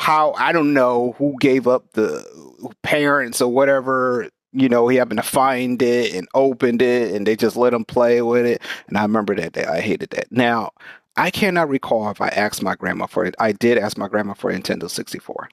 how 0.00 0.32
I 0.32 0.52
don't 0.52 0.72
know 0.72 1.14
who 1.18 1.36
gave 1.40 1.68
up 1.68 1.92
the 1.92 2.24
parents 2.82 3.42
or 3.42 3.52
whatever. 3.52 4.30
You 4.52 4.68
know, 4.68 4.88
he 4.88 4.96
happened 4.96 5.18
to 5.18 5.28
find 5.28 5.80
it 5.82 6.14
and 6.14 6.26
opened 6.34 6.82
it, 6.82 7.14
and 7.14 7.26
they 7.26 7.36
just 7.36 7.54
let 7.54 7.74
him 7.74 7.84
play 7.84 8.22
with 8.22 8.46
it. 8.46 8.62
And 8.88 8.96
I 8.96 9.02
remember 9.02 9.36
that 9.36 9.52
day. 9.52 9.64
I 9.64 9.80
hated 9.80 10.10
that. 10.10 10.32
Now 10.32 10.70
I 11.16 11.30
cannot 11.30 11.68
recall 11.68 12.10
if 12.10 12.22
I 12.22 12.28
asked 12.28 12.62
my 12.62 12.74
grandma 12.74 13.06
for 13.06 13.26
it. 13.26 13.34
I 13.38 13.52
did 13.52 13.76
ask 13.76 13.98
my 13.98 14.08
grandma 14.08 14.32
for 14.32 14.50
Nintendo 14.50 14.88
64. 14.88 15.50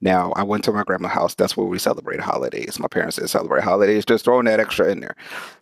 Now, 0.00 0.32
I 0.34 0.42
went 0.42 0.64
to 0.64 0.72
my 0.72 0.82
grandma's 0.82 1.12
house. 1.12 1.34
That's 1.34 1.56
where 1.56 1.66
we 1.66 1.78
celebrate 1.78 2.20
holidays. 2.20 2.80
My 2.80 2.88
parents 2.88 3.16
didn't 3.16 3.30
celebrate 3.30 3.62
holidays, 3.62 4.04
just 4.04 4.24
throwing 4.24 4.46
that 4.46 4.60
extra 4.60 4.90
in 4.90 5.00
there. 5.00 5.14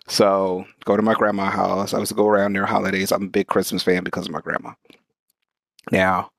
So, 0.09 0.65
go 0.87 0.97
to 0.97 1.03
my 1.03 1.12
grandma's 1.15 1.53
house. 1.53 1.93
I 1.93 2.03
to 2.03 2.15
go 2.15 2.27
around 2.27 2.55
their 2.55 2.67
holidays. 2.67 3.12
I'm 3.12 3.25
a 3.25 3.29
big 3.29 3.47
Christmas 3.49 3.83
fan 3.83 4.05
because 4.05 4.27
of 4.27 4.33
my 4.33 4.41
grandma. 4.41 4.73
Now, 5.91 6.32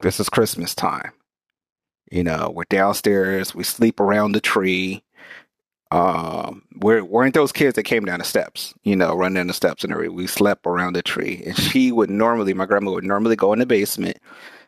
this 0.00 0.20
is 0.20 0.28
Christmas 0.28 0.74
time. 0.74 1.12
You 2.10 2.24
know, 2.24 2.52
we're 2.54 2.64
downstairs. 2.68 3.54
We 3.54 3.64
sleep 3.64 4.00
around 4.00 4.32
the 4.32 4.40
tree. 4.40 5.04
Um, 5.92 6.62
we 6.80 7.00
weren't 7.02 7.34
those 7.34 7.52
kids 7.52 7.74
that 7.74 7.82
came 7.82 8.04
down 8.04 8.20
the 8.20 8.24
steps, 8.24 8.74
you 8.84 8.94
know, 8.94 9.14
running 9.14 9.34
down 9.34 9.46
the 9.48 9.52
steps 9.52 9.84
and 9.84 9.92
everything. 9.92 10.16
We 10.16 10.26
slept 10.26 10.66
around 10.66 10.94
the 10.94 11.02
tree. 11.02 11.42
And 11.46 11.56
she 11.56 11.92
would 11.92 12.10
normally, 12.10 12.54
my 12.54 12.66
grandma 12.66 12.92
would 12.92 13.04
normally 13.04 13.36
go 13.36 13.52
in 13.52 13.58
the 13.58 13.66
basement 13.66 14.18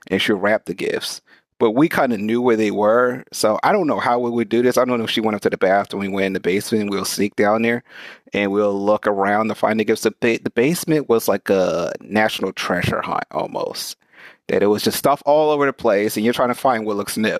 and 0.08 0.20
she'd 0.20 0.32
wrap 0.32 0.64
the 0.64 0.74
gifts 0.74 1.20
but 1.62 1.76
we 1.76 1.88
kind 1.88 2.12
of 2.12 2.18
knew 2.18 2.42
where 2.42 2.56
they 2.56 2.72
were. 2.72 3.22
So 3.32 3.56
I 3.62 3.70
don't 3.70 3.86
know 3.86 4.00
how 4.00 4.18
we 4.18 4.30
would 4.30 4.48
do 4.48 4.62
this. 4.62 4.76
I 4.76 4.84
don't 4.84 4.98
know 4.98 5.04
if 5.04 5.10
she 5.10 5.20
went 5.20 5.36
up 5.36 5.42
to 5.42 5.50
the 5.50 5.56
bathroom, 5.56 6.02
and 6.02 6.10
we 6.10 6.16
went 6.16 6.26
in 6.26 6.32
the 6.32 6.40
basement, 6.40 6.90
we'll 6.90 7.04
sneak 7.04 7.36
down 7.36 7.62
there 7.62 7.84
and 8.32 8.50
we'll 8.50 8.74
look 8.84 9.06
around 9.06 9.46
to 9.46 9.54
find 9.54 9.78
the 9.78 9.84
gifts. 9.84 10.02
The, 10.02 10.12
the 10.20 10.50
basement 10.50 11.08
was 11.08 11.28
like 11.28 11.48
a 11.50 11.92
national 12.00 12.52
treasure 12.52 13.00
hunt 13.00 13.22
almost. 13.30 13.96
That 14.52 14.62
it 14.62 14.66
was 14.66 14.82
just 14.82 14.98
stuff 14.98 15.22
all 15.24 15.50
over 15.50 15.64
the 15.64 15.72
place 15.72 16.16
and 16.16 16.24
you're 16.24 16.34
trying 16.34 16.50
to 16.50 16.54
find 16.54 16.84
what 16.84 16.96
looks 16.96 17.16
new. 17.16 17.38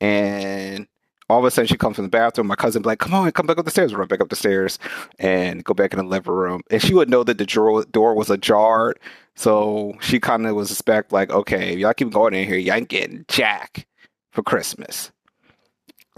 And 0.00 0.86
all 1.28 1.40
of 1.40 1.44
a 1.44 1.50
sudden 1.50 1.66
she 1.66 1.76
comes 1.76 1.96
from 1.96 2.04
the 2.04 2.10
bathroom. 2.10 2.46
My 2.46 2.54
cousin 2.54 2.82
be 2.82 2.86
like, 2.86 3.00
come 3.00 3.12
on, 3.12 3.30
come 3.32 3.46
back 3.46 3.58
up 3.58 3.64
the 3.64 3.72
stairs. 3.72 3.92
Run 3.92 4.06
back 4.06 4.20
up 4.20 4.28
the 4.28 4.36
stairs 4.36 4.78
and 5.18 5.64
go 5.64 5.74
back 5.74 5.92
in 5.92 5.98
the 5.98 6.04
living 6.04 6.32
room. 6.32 6.60
And 6.70 6.80
she 6.80 6.94
would 6.94 7.10
know 7.10 7.24
that 7.24 7.38
the 7.38 7.46
door, 7.46 7.84
door 7.86 8.14
was 8.14 8.30
ajar 8.30 8.94
so 9.34 9.94
she 10.00 10.20
kind 10.20 10.46
of 10.46 10.54
was 10.54 10.70
expect 10.70 11.12
like, 11.12 11.30
okay, 11.30 11.74
y'all 11.74 11.94
keep 11.94 12.10
going 12.10 12.34
in 12.34 12.46
here, 12.46 12.56
y'all 12.58 12.76
ain't 12.76 12.88
getting 12.88 13.24
jack 13.28 13.86
for 14.30 14.42
Christmas. 14.42 15.10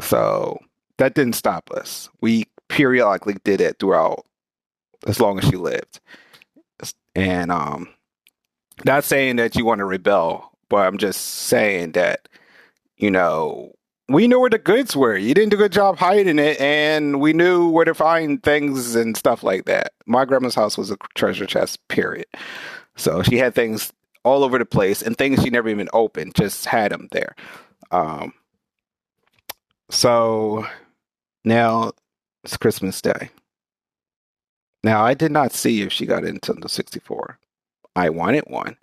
So 0.01 0.59
that 0.99 1.15
didn't 1.15 1.35
stop 1.35 1.71
us. 1.71 2.11
We 2.21 2.45
periodically 2.69 3.37
did 3.45 3.61
it 3.61 3.79
throughout 3.79 4.27
as 5.07 5.21
long 5.21 5.39
as 5.39 5.45
she 5.45 5.57
lived. 5.57 6.01
And 7.15 7.53
um 7.53 7.89
not 8.85 9.05
saying 9.05 9.37
that 9.37 9.57
you 9.57 9.65
want 9.65 9.79
to 9.79 9.85
rebel, 9.85 10.53
but 10.69 10.87
I'm 10.87 10.99
just 10.99 11.21
saying 11.21 11.93
that, 11.93 12.29
you 12.97 13.11
know, 13.11 13.73
we 14.09 14.27
knew 14.27 14.41
where 14.41 14.51
the 14.51 14.59
goods 14.59 14.95
were. 14.97 15.17
You 15.17 15.35
didn't 15.35 15.51
do 15.51 15.57
a 15.57 15.61
good 15.61 15.73
job 15.73 15.97
hiding 15.99 16.39
it, 16.39 16.61
and 16.61 17.21
we 17.21 17.33
knew 17.33 17.69
where 17.69 17.85
to 17.85 17.95
find 17.95 18.43
things 18.43 18.95
and 18.95 19.17
stuff 19.17 19.43
like 19.43 19.65
that. 19.65 19.93
My 20.07 20.25
grandma's 20.25 20.55
house 20.55 20.77
was 20.77 20.91
a 20.91 20.97
treasure 21.15 21.47
chest, 21.47 21.87
period. 21.89 22.27
So 22.97 23.23
she 23.23 23.39
had 23.39 23.55
things 23.55 23.93
all 24.25 24.45
over 24.45 24.59
the 24.59 24.65
place 24.65 25.03
and 25.03 25.17
things 25.17 25.43
she 25.43 25.51
never 25.51 25.69
even 25.69 25.89
opened, 25.93 26.35
just 26.35 26.67
had 26.67 26.93
them 26.93 27.09
there. 27.13 27.35
Um, 27.91 28.33
so 29.91 30.67
now 31.45 31.93
it's 32.43 32.57
Christmas 32.57 33.01
Day. 33.01 33.31
Now 34.83 35.03
I 35.03 35.15
did 35.15 35.33
not 35.33 35.53
see 35.53 35.83
if 35.83 35.93
she 35.93 36.05
got 36.05 36.25
into 36.25 36.53
the 36.53 36.69
64. 36.69 37.39
I 37.97 38.11
wanted 38.11 38.45
one. 38.47 38.77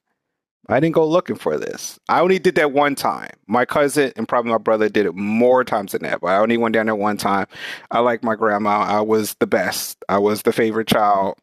I 0.70 0.80
didn't 0.80 0.96
go 0.96 1.06
looking 1.06 1.36
for 1.36 1.58
this. 1.58 2.00
I 2.08 2.22
only 2.22 2.40
did 2.40 2.56
that 2.56 2.72
one 2.72 2.96
time. 2.96 3.32
My 3.48 3.66
cousin 3.66 4.14
and 4.16 4.28
probably 4.28 4.52
my 4.52 4.58
brother 4.58 4.88
did 4.88 5.06
it 5.06 5.16
more 5.16 5.64
times 5.64 5.92
than 5.92 6.04
that, 6.04 6.22
but 6.22 6.28
I 6.28 6.38
only 6.38 6.58
went 6.58 6.74
down 6.74 6.86
there 6.86 6.96
one 6.96 7.18
time. 7.18 7.48
I 7.90 8.00
like 8.00 8.24
my 8.24 8.36
grandma. 8.36 8.80
I 8.82 9.02
was 9.02 9.34
the 9.36 9.48
best. 9.48 10.04
I 10.08 10.20
was 10.20 10.44
the 10.44 10.54
favorite 10.54 10.88
child 10.88 11.38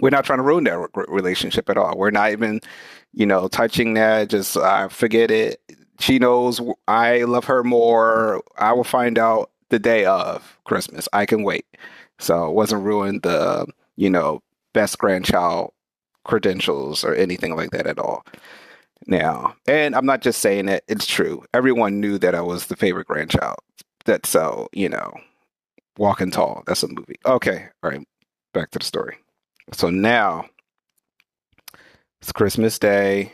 we're 0.00 0.10
not 0.10 0.24
trying 0.24 0.38
to 0.38 0.44
ruin 0.44 0.64
that 0.64 0.88
relationship 1.08 1.68
at 1.70 1.76
all. 1.76 1.96
We're 1.96 2.10
not 2.10 2.32
even, 2.32 2.60
you 3.12 3.26
know, 3.26 3.48
touching 3.48 3.94
that. 3.94 4.30
Just 4.30 4.56
uh, 4.56 4.88
forget 4.88 5.30
it. 5.30 5.60
She 6.00 6.18
knows 6.18 6.60
I 6.88 7.22
love 7.22 7.44
her 7.44 7.62
more. 7.62 8.42
I 8.58 8.72
will 8.72 8.84
find 8.84 9.18
out 9.18 9.50
the 9.68 9.78
day 9.78 10.04
of 10.04 10.58
Christmas. 10.64 11.08
I 11.12 11.26
can 11.26 11.42
wait. 11.42 11.66
So 12.18 12.48
it 12.48 12.54
wasn't 12.54 12.84
ruined 12.84 13.22
the, 13.22 13.66
you 13.96 14.10
know, 14.10 14.42
best 14.72 14.98
grandchild 14.98 15.72
credentials 16.24 17.04
or 17.04 17.14
anything 17.14 17.54
like 17.56 17.70
that 17.70 17.86
at 17.86 17.98
all. 17.98 18.24
Now, 19.06 19.54
and 19.66 19.94
I'm 19.94 20.06
not 20.06 20.22
just 20.22 20.40
saying 20.40 20.68
it, 20.68 20.84
it's 20.88 21.06
true. 21.06 21.44
Everyone 21.52 22.00
knew 22.00 22.18
that 22.18 22.34
I 22.34 22.40
was 22.40 22.66
the 22.66 22.76
favorite 22.76 23.06
grandchild. 23.06 23.58
That's 24.06 24.28
so, 24.28 24.68
you 24.72 24.88
know, 24.88 25.12
Walking 25.98 26.30
Tall. 26.30 26.62
That's 26.66 26.82
a 26.82 26.88
movie. 26.88 27.16
Okay. 27.26 27.66
All 27.82 27.90
right. 27.90 28.06
Back 28.52 28.70
to 28.70 28.78
the 28.78 28.84
story. 28.84 29.16
So 29.72 29.90
now 29.90 30.46
it's 32.20 32.32
Christmas 32.32 32.78
Day. 32.78 33.32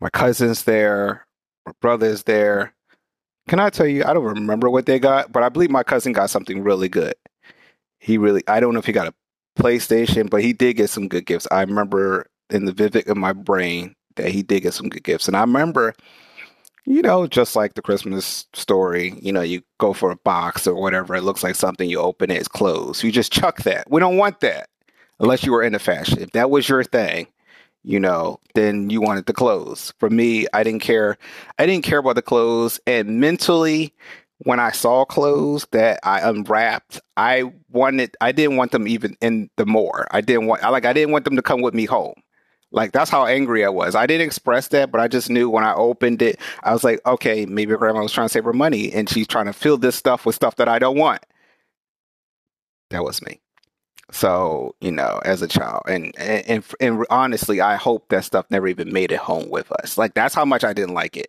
My 0.00 0.10
cousin's 0.10 0.64
there. 0.64 1.26
My 1.64 1.72
brother's 1.80 2.24
there. 2.24 2.74
Can 3.48 3.60
I 3.60 3.70
tell 3.70 3.86
you, 3.86 4.04
I 4.04 4.12
don't 4.12 4.24
remember 4.24 4.68
what 4.68 4.86
they 4.86 4.98
got, 4.98 5.30
but 5.30 5.42
I 5.42 5.48
believe 5.48 5.70
my 5.70 5.84
cousin 5.84 6.12
got 6.12 6.30
something 6.30 6.62
really 6.62 6.88
good. 6.88 7.14
He 8.00 8.18
really, 8.18 8.42
I 8.48 8.60
don't 8.60 8.72
know 8.72 8.80
if 8.80 8.86
he 8.86 8.92
got 8.92 9.06
a 9.06 9.14
PlayStation, 9.56 10.30
but 10.30 10.42
he 10.42 10.52
did 10.52 10.74
get 10.74 10.90
some 10.90 11.08
good 11.08 11.26
gifts. 11.26 11.48
I 11.50 11.62
remember 11.62 12.26
in 12.50 12.64
the 12.64 12.72
vivid 12.72 13.06
in 13.06 13.18
my 13.18 13.32
brain 13.32 13.94
that 14.16 14.30
he 14.30 14.42
did 14.42 14.60
get 14.62 14.74
some 14.74 14.88
good 14.88 15.04
gifts. 15.04 15.28
And 15.28 15.36
I 15.36 15.40
remember, 15.40 15.94
you 16.84 17.02
know, 17.02 17.26
just 17.26 17.56
like 17.56 17.74
the 17.74 17.82
Christmas 17.82 18.46
story, 18.52 19.14
you 19.20 19.32
know, 19.32 19.42
you 19.42 19.62
go 19.78 19.92
for 19.92 20.10
a 20.10 20.16
box 20.16 20.66
or 20.66 20.80
whatever, 20.80 21.14
it 21.14 21.22
looks 21.22 21.42
like 21.42 21.54
something, 21.54 21.88
you 21.88 21.98
open 21.98 22.30
it, 22.30 22.38
it's 22.38 22.48
closed. 22.48 23.02
You 23.02 23.12
just 23.12 23.32
chuck 23.32 23.62
that. 23.62 23.90
We 23.90 24.00
don't 24.00 24.16
want 24.16 24.40
that 24.40 24.68
unless 25.20 25.44
you 25.44 25.52
were 25.52 25.62
into 25.62 25.78
fashion. 25.78 26.20
If 26.20 26.30
that 26.32 26.50
was 26.50 26.68
your 26.68 26.84
thing, 26.84 27.26
you 27.82 28.00
know, 28.00 28.40
then 28.54 28.90
you 28.90 29.00
wanted 29.00 29.26
the 29.26 29.32
clothes. 29.32 29.92
For 29.98 30.10
me, 30.10 30.46
I 30.52 30.64
didn't 30.64 30.82
care. 30.82 31.16
I 31.58 31.66
didn't 31.66 31.84
care 31.84 31.98
about 31.98 32.16
the 32.16 32.22
clothes. 32.22 32.80
And 32.86 33.20
mentally, 33.20 33.94
when 34.38 34.60
I 34.60 34.70
saw 34.70 35.04
clothes 35.04 35.66
that 35.72 36.00
I 36.02 36.20
unwrapped, 36.28 37.00
I 37.16 37.44
wanted, 37.70 38.16
I 38.20 38.32
didn't 38.32 38.56
want 38.56 38.72
them 38.72 38.86
even 38.86 39.16
in 39.20 39.50
the 39.56 39.66
more. 39.66 40.06
I 40.10 40.20
didn't 40.20 40.46
want 40.46 40.62
I 40.62 40.68
like, 40.68 40.84
I 40.84 40.92
didn't 40.92 41.12
want 41.12 41.24
them 41.24 41.36
to 41.36 41.42
come 41.42 41.62
with 41.62 41.74
me 41.74 41.86
home. 41.86 42.14
Like 42.72 42.92
that's 42.92 43.10
how 43.10 43.26
angry 43.26 43.64
I 43.64 43.68
was. 43.70 43.94
I 43.94 44.06
didn't 44.06 44.26
express 44.26 44.68
that, 44.68 44.90
but 44.90 45.00
I 45.00 45.08
just 45.08 45.30
knew 45.30 45.48
when 45.48 45.64
I 45.64 45.72
opened 45.74 46.20
it, 46.20 46.38
I 46.62 46.72
was 46.72 46.84
like, 46.84 47.00
okay, 47.06 47.46
maybe 47.46 47.74
grandma 47.76 48.02
was 48.02 48.12
trying 48.12 48.26
to 48.26 48.32
save 48.32 48.44
her 48.44 48.52
money 48.52 48.92
and 48.92 49.08
she's 49.08 49.26
trying 49.26 49.46
to 49.46 49.52
fill 49.52 49.78
this 49.78 49.96
stuff 49.96 50.26
with 50.26 50.34
stuff 50.34 50.56
that 50.56 50.68
I 50.68 50.78
don't 50.78 50.98
want. 50.98 51.24
That 52.90 53.04
was 53.04 53.22
me. 53.22 53.40
So 54.12 54.76
you 54.80 54.92
know, 54.92 55.20
as 55.24 55.42
a 55.42 55.48
child, 55.48 55.82
and, 55.88 56.14
and 56.16 56.44
and 56.48 56.64
and 56.80 57.06
honestly, 57.10 57.60
I 57.60 57.74
hope 57.74 58.08
that 58.08 58.24
stuff 58.24 58.46
never 58.50 58.68
even 58.68 58.92
made 58.92 59.10
it 59.10 59.18
home 59.18 59.50
with 59.50 59.70
us. 59.82 59.98
Like 59.98 60.14
that's 60.14 60.34
how 60.34 60.44
much 60.44 60.62
I 60.62 60.72
didn't 60.72 60.94
like 60.94 61.16
it. 61.16 61.28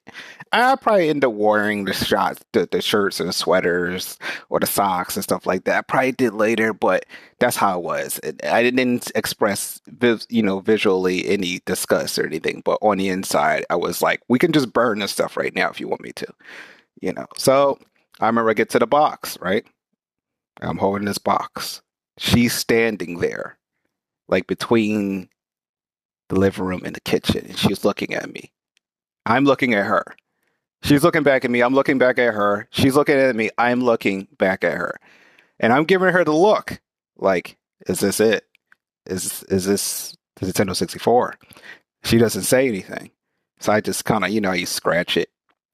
I 0.52 0.76
probably 0.76 1.10
end 1.10 1.26
up 1.26 1.34
wearing 1.34 1.86
the 1.86 1.94
shots, 1.94 2.44
the, 2.54 2.70
the 2.72 2.82
shirts 2.82 3.20
and 3.20 3.28
the 3.30 3.34
sweaters 3.34 4.20
or 4.50 4.60
the 4.60 4.68
socks 4.68 5.16
and 5.16 5.24
stuff 5.24 5.48
like 5.48 5.64
that. 5.64 5.78
I 5.80 5.82
probably 5.82 6.12
did 6.12 6.34
later, 6.34 6.72
but 6.72 7.06
that's 7.40 7.56
how 7.58 7.80
it 7.80 7.84
was. 7.84 8.20
I 8.44 8.62
didn't 8.62 9.12
express, 9.16 9.82
you 10.30 10.44
know, 10.44 10.60
visually 10.60 11.28
any 11.28 11.62
disgust 11.66 12.20
or 12.20 12.28
anything, 12.28 12.62
but 12.64 12.78
on 12.84 13.00
the 13.00 13.10
inside, 13.10 13.66
I 13.72 13.76
was 13.76 14.04
like, 14.04 14.22
we 14.28 14.38
can 14.38 14.52
just 14.52 14.72
burn 14.72 15.00
this 15.00 15.12
stuff 15.12 15.36
right 15.36 15.56
now 15.56 15.70
if 15.70 15.80
you 15.80 15.88
want 15.88 16.02
me 16.02 16.12
to, 16.14 16.28
you 17.02 17.12
know. 17.12 17.26
So 17.38 17.80
I 18.20 18.28
remember 18.28 18.52
I 18.52 18.54
get 18.54 18.70
to 18.70 18.80
the 18.80 18.88
box, 18.88 19.36
right? 19.42 19.66
I'm 20.62 20.78
holding 20.78 21.06
this 21.06 21.18
box 21.18 21.82
she's 22.18 22.54
standing 22.54 23.20
there, 23.20 23.58
like 24.28 24.48
between 24.48 25.30
the 26.30 26.40
living 26.40 26.66
room 26.66 26.82
and 26.86 26.96
the 26.96 27.02
kitchen, 27.02 27.46
and 27.46 27.58
she's 27.58 27.86
looking 27.86 28.14
at 28.14 28.32
me. 28.32 28.52
I'm 29.26 29.46
looking 29.46 29.74
at 29.74 29.86
her. 29.86 30.04
She's 30.84 31.04
looking 31.04 31.24
back 31.24 31.44
at 31.44 31.52
me. 31.52 31.62
I'm 31.62 31.74
looking 31.74 31.98
back 31.98 32.20
at 32.20 32.34
her. 32.34 32.68
She's 32.72 32.96
looking 32.96 33.16
at 33.16 33.36
me. 33.36 33.50
I'm 33.58 33.82
looking 33.82 34.28
back 34.38 34.64
at 34.64 34.78
her. 34.78 34.96
And 35.60 35.74
I'm 35.74 35.86
giving 35.86 36.14
her 36.14 36.24
the 36.24 36.34
look 36.34 36.80
like, 37.18 37.58
is 37.88 38.00
this 38.00 38.20
it? 38.20 38.46
Is 39.08 39.44
is 39.44 39.66
this 39.66 40.16
the 40.36 40.46
Nintendo 40.46 40.76
64? 40.76 41.36
she 42.04 42.18
doesn't 42.18 42.44
say 42.44 42.68
anything. 42.68 43.12
So 43.60 43.72
I 43.72 43.82
just 43.82 44.06
kind 44.06 44.24
of, 44.24 44.30
you 44.32 44.42
know, 44.42 44.54
you 44.54 44.66
scratch 44.66 45.18
it 45.18 45.30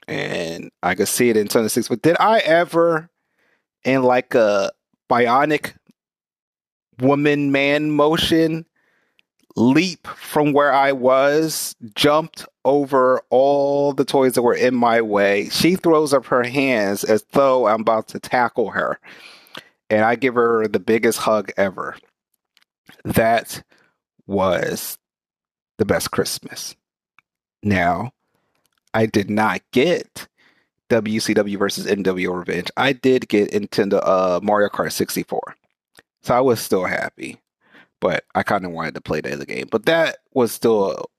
and 0.07 0.71
I 0.81 0.95
could 0.95 1.07
see 1.07 1.29
it 1.29 1.37
in 1.37 1.47
26. 1.47 1.89
But 1.89 2.01
did 2.01 2.17
I 2.19 2.39
ever, 2.39 3.09
in 3.83 4.03
like 4.03 4.33
a 4.35 4.71
bionic 5.09 5.73
woman 6.99 7.51
man 7.51 7.91
motion, 7.91 8.65
leap 9.55 10.07
from 10.07 10.53
where 10.53 10.73
I 10.73 10.91
was, 10.91 11.75
jumped 11.95 12.45
over 12.65 13.21
all 13.29 13.93
the 13.93 14.05
toys 14.05 14.33
that 14.33 14.41
were 14.41 14.55
in 14.55 14.75
my 14.75 15.01
way. 15.01 15.49
She 15.49 15.75
throws 15.75 16.13
up 16.13 16.25
her 16.27 16.43
hands 16.43 17.03
as 17.03 17.25
though 17.31 17.67
I'm 17.67 17.81
about 17.81 18.07
to 18.09 18.19
tackle 18.19 18.71
her. 18.71 18.99
And 19.89 20.03
I 20.03 20.15
give 20.15 20.35
her 20.35 20.67
the 20.67 20.79
biggest 20.79 21.19
hug 21.19 21.51
ever. 21.57 21.95
That 23.03 23.63
was 24.25 24.97
the 25.77 25.85
best 25.85 26.11
Christmas. 26.11 26.75
Now, 27.61 28.11
I 28.93 29.05
did 29.05 29.29
not 29.29 29.61
get 29.71 30.27
WCW 30.89 31.57
versus 31.57 31.85
NWO 31.85 32.37
Revenge. 32.37 32.69
I 32.77 32.93
did 32.93 33.27
get 33.27 33.51
Nintendo 33.51 33.99
uh, 34.03 34.39
Mario 34.43 34.69
Kart 34.69 34.91
64. 34.91 35.55
So 36.23 36.35
I 36.35 36.41
was 36.41 36.59
still 36.59 36.85
happy 36.85 37.39
but 38.03 38.25
I 38.35 38.43
kind 38.43 38.65
of 38.65 38.73
wanted 38.73 38.95
to 38.95 39.01
play 39.01 39.21
the 39.21 39.31
other 39.31 39.45
game. 39.45 39.69
But 39.71 39.85
that 39.85 40.17
was 40.33 40.51
still 40.51 41.09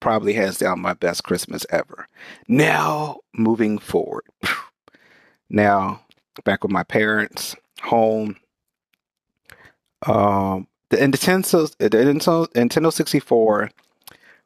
probably 0.00 0.32
hands 0.32 0.58
down 0.58 0.80
my 0.80 0.92
best 0.92 1.22
Christmas 1.22 1.64
ever. 1.70 2.08
Now, 2.48 3.20
moving 3.32 3.78
forward. 3.78 4.24
Now, 5.54 6.00
back 6.44 6.62
with 6.62 6.72
my 6.72 6.82
parents, 6.82 7.54
home. 7.82 8.36
Um, 10.06 10.66
the 10.88 10.96
Nintendo, 10.96 11.76
the 11.76 11.90
Nintendo, 11.90 12.48
Nintendo 12.54 12.90
64 12.90 13.70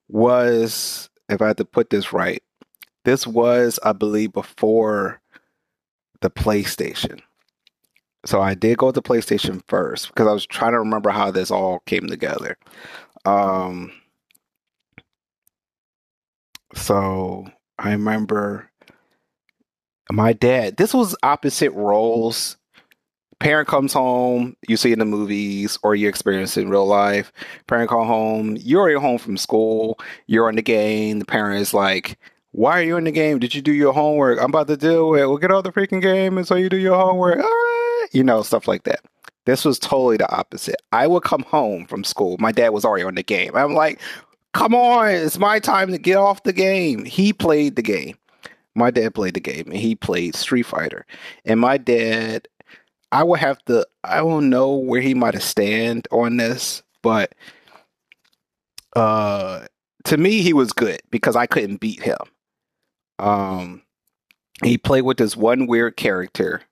was, 0.09 1.09
if 1.29 1.41
I 1.41 1.47
had 1.47 1.59
to 1.59 1.65
put 1.65 1.91
this 1.91 2.13
right, 2.13 2.43
this 3.05 3.25
was, 3.25 3.79
I 3.85 3.93
believe, 3.93 4.33
before 4.33 5.21
the 6.23 6.31
PlayStation. 6.31 7.21
So 8.27 8.41
I 8.41 8.55
did 8.55 8.79
go 8.79 8.91
to 8.91 9.01
PlayStation 9.01 9.63
first 9.69 10.09
because 10.09 10.27
I 10.27 10.33
was 10.33 10.47
trying 10.47 10.73
to 10.73 10.81
remember 10.81 11.11
how 11.11 11.31
this 11.31 11.51
all 11.51 11.81
came 11.87 12.09
together. 12.09 12.59
Um, 13.25 13.93
so 16.75 17.47
I 17.79 17.93
remember 17.93 18.71
my 20.11 20.33
dad. 20.33 20.77
This 20.77 20.93
was 20.93 21.17
opposite 21.23 21.73
roles. 21.73 22.57
Parent 23.39 23.69
comes 23.69 23.93
home, 23.93 24.57
you 24.67 24.79
see 24.79 24.93
in 24.93 24.99
the 24.99 25.05
movies, 25.05 25.79
or 25.83 25.95
you 25.95 26.09
experience 26.09 26.57
in 26.57 26.71
real 26.71 26.87
life. 26.87 27.33
Parent 27.67 27.91
come 27.91 28.07
home, 28.07 28.57
you're 28.59 28.81
already 28.81 28.99
home 28.99 29.19
from 29.19 29.37
school, 29.37 29.99
you're 30.27 30.49
on 30.49 30.57
the 30.57 30.63
game. 30.63 31.19
The 31.19 31.27
parent 31.27 31.61
is 31.61 31.75
like, 31.75 32.19
"Why 32.57 32.81
are 32.81 32.83
you 32.83 32.97
in 32.97 33.05
the 33.05 33.13
game? 33.13 33.39
Did 33.39 33.55
you 33.55 33.63
do 33.63 33.73
your 33.73 33.93
homework? 33.93 34.39
I'm 34.39 34.47
about 34.47 34.69
to 34.69 34.77
do 34.77 35.15
it. 35.15 35.27
We'll 35.27 35.39
get 35.39 35.53
out 35.53 35.65
the 35.65 35.73
freaking 35.73 36.03
game, 36.03 36.39
and 36.39 36.47
so 36.47 36.55
you 36.55 36.69
do 36.69 36.77
your 36.79 36.97
homework. 36.97 37.39
All 37.39 37.45
right." 37.45 37.87
you 38.13 38.25
know, 38.25 38.43
stuff 38.43 38.69
like 38.69 38.85
that. 38.85 39.01
This 39.45 39.65
was 39.65 39.79
totally 39.79 40.17
the 40.17 40.31
opposite. 40.35 40.81
I 40.93 41.07
would 41.07 41.23
come 41.23 41.43
home 41.43 41.87
from 41.87 42.03
school. 42.03 42.37
My 42.39 42.53
dad 42.53 42.71
was 42.71 42.85
already 42.85 43.05
on 43.05 43.15
the 43.15 43.23
game. 43.23 43.53
I'm 43.55 43.75
like, 43.75 44.01
come 44.55 44.75
on, 44.75 45.11
it's 45.11 45.39
my 45.39 45.61
time 45.61 45.91
to 45.93 45.99
get 45.99 46.17
off 46.17 46.43
the 46.43 46.53
game. 46.53 47.05
He 47.05 47.33
played 47.33 47.77
the 47.77 47.83
game. 47.83 48.17
My 48.75 48.91
dad 48.91 49.15
played 49.15 49.35
the 49.35 49.41
game 49.41 49.67
and 49.67 49.77
he 49.77 49.95
played 49.95 50.35
Street 50.35 50.65
Fighter. 50.65 51.07
And 51.45 51.61
my 51.61 51.79
dad, 51.79 52.49
I 53.13 53.23
would 53.23 53.39
have 53.39 53.65
to, 53.67 53.87
I 54.03 54.17
don't 54.19 54.51
know 54.51 54.75
where 54.75 55.01
he 55.01 55.15
might 55.15 55.35
have 55.35 55.43
stand 55.43 56.09
on 56.11 56.37
this, 56.37 56.83
but 57.03 57.35
uh 58.95 59.67
to 60.05 60.17
me 60.17 60.41
he 60.41 60.53
was 60.53 60.73
good 60.73 61.03
because 61.11 61.37
I 61.37 61.47
couldn't 61.47 61.81
beat 61.81 62.03
him. 62.03 62.17
Um 63.19 63.83
he 64.63 64.79
played 64.79 65.03
with 65.03 65.19
this 65.19 65.37
one 65.37 65.67
weird 65.67 65.97
character, 65.97 66.63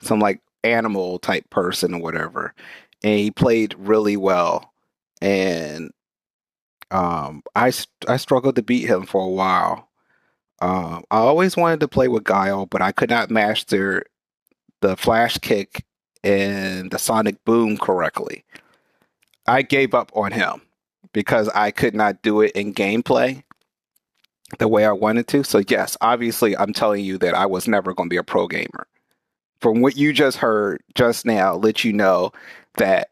some 0.00 0.20
like 0.20 0.40
animal 0.62 1.18
type 1.18 1.48
person 1.50 1.94
or 1.94 2.00
whatever. 2.00 2.54
And 3.02 3.18
he 3.18 3.30
played 3.30 3.74
really 3.78 4.16
well. 4.16 4.72
And 5.20 5.92
um, 6.90 7.42
I, 7.54 7.72
I 8.08 8.16
struggled 8.16 8.56
to 8.56 8.62
beat 8.62 8.88
him 8.88 9.04
for 9.04 9.24
a 9.24 9.30
while. 9.30 9.88
Um, 10.60 11.04
I 11.10 11.18
always 11.18 11.56
wanted 11.56 11.80
to 11.80 11.88
play 11.88 12.08
with 12.08 12.24
Guile, 12.24 12.66
but 12.66 12.80
I 12.80 12.92
could 12.92 13.10
not 13.10 13.30
master 13.30 14.04
the 14.80 14.96
flash 14.96 15.36
kick 15.38 15.84
and 16.22 16.90
the 16.90 16.98
sonic 16.98 17.44
boom 17.44 17.76
correctly. 17.76 18.44
I 19.46 19.62
gave 19.62 19.92
up 19.92 20.10
on 20.14 20.32
him 20.32 20.62
because 21.12 21.48
I 21.50 21.70
could 21.70 21.94
not 21.94 22.22
do 22.22 22.40
it 22.40 22.52
in 22.52 22.72
gameplay 22.72 23.42
the 24.58 24.68
way 24.68 24.84
I 24.84 24.92
wanted 24.92 25.28
to. 25.28 25.44
So, 25.44 25.62
yes, 25.68 25.96
obviously, 26.00 26.56
I'm 26.56 26.72
telling 26.72 27.04
you 27.04 27.18
that 27.18 27.34
I 27.34 27.46
was 27.46 27.68
never 27.68 27.94
going 27.94 28.08
to 28.08 28.14
be 28.14 28.18
a 28.18 28.22
pro 28.22 28.46
gamer 28.48 28.86
from 29.64 29.80
what 29.80 29.96
you 29.96 30.12
just 30.12 30.36
heard 30.36 30.82
just 30.94 31.24
now, 31.24 31.54
let 31.54 31.84
you 31.84 31.92
know 31.94 32.30
that 32.76 33.08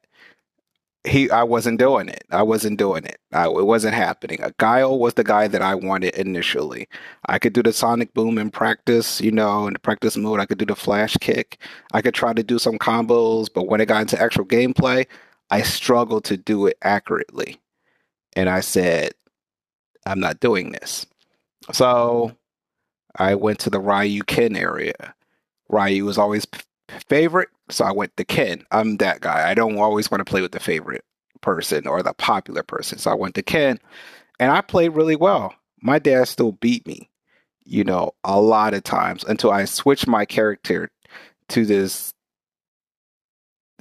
he 1.03 1.31
I 1.31 1.45
wasn't 1.45 1.79
doing 1.79 2.11
it. 2.11 2.25
I 2.31 2.43
wasn't 2.43 2.79
doing 2.79 3.07
it. 3.07 3.19
I, 3.33 3.47
it 3.47 3.65
wasn't 3.65 3.95
happening. 3.95 4.39
A 4.43 4.53
Guile 4.59 4.99
was 4.99 5.15
the 5.15 5.25
guy 5.25 5.49
that 5.49 5.63
I 5.63 5.75
wanted 5.75 6.15
initially. 6.15 6.89
I 7.25 7.39
could 7.39 7.55
do 7.55 7.63
the 7.63 7.73
sonic 7.73 8.13
boom 8.13 8.37
in 8.37 8.51
practice, 8.51 9.19
you 9.19 9.33
know, 9.33 9.67
in 9.67 9.73
the 9.73 9.79
practice 9.79 10.15
mode. 10.17 10.41
I 10.41 10.45
could 10.45 10.59
do 10.59 10.67
the 10.67 10.77
flash 10.77 11.17
kick. 11.23 11.59
I 11.95 12.03
could 12.03 12.13
try 12.13 12.35
to 12.35 12.43
do 12.43 12.59
some 12.59 12.77
combos, 12.77 13.49
but 13.53 13.67
when 13.67 13.81
it 13.81 13.87
got 13.87 14.03
into 14.03 14.21
actual 14.21 14.45
gameplay, 14.45 15.07
I 15.51 15.63
struggled 15.63 16.25
to 16.25 16.37
do 16.37 16.67
it 16.67 16.77
accurately. 16.83 17.57
And 18.37 18.51
I 18.51 18.61
said, 18.61 19.13
I'm 20.05 20.21
not 20.21 20.41
doing 20.41 20.73
this. 20.73 21.07
So 21.71 22.33
I 23.17 23.35
went 23.35 23.59
to 23.61 23.71
the 23.71 23.81
Ryu 23.81 24.23
Ken 24.23 24.57
area. 24.57 25.15
Ryu 25.69 26.05
was 26.05 26.19
always 26.19 26.45
p- 26.45 26.61
favorite, 27.09 27.49
so 27.69 27.85
I 27.85 27.93
went 27.93 28.17
to 28.17 28.25
Ken. 28.25 28.65
I'm 28.71 28.97
that 28.99 29.21
guy. 29.21 29.49
I 29.51 29.55
don't 29.55 29.79
always 29.79 30.11
want 30.11 30.21
to 30.21 30.31
play 30.31 30.43
with 30.43 30.53
the 30.53 30.61
favorite 30.61 31.05
person 31.41 31.87
or 31.87 32.03
the 32.03 32.15
popular 32.15 32.63
person, 32.63 32.99
so 32.99 33.11
I 33.11 33.15
went 33.15 33.35
to 33.37 33.43
Ken, 33.43 33.79
and 34.39 34.51
I 34.51 34.61
played 34.61 34.91
really 34.91 35.17
well. 35.17 35.55
My 35.81 35.99
dad 35.99 36.29
still 36.29 36.53
beat 36.53 36.87
me, 36.87 37.11
you 37.65 37.85
know, 37.85 38.13
a 38.25 38.41
lot 38.41 38.75
of 38.75 38.85
times 38.85 39.25
until 39.25 39.51
I 39.51 39.65
switched 39.65 40.07
my 40.07 40.25
character 40.25 40.91
to 41.49 41.67
this. 41.67 42.13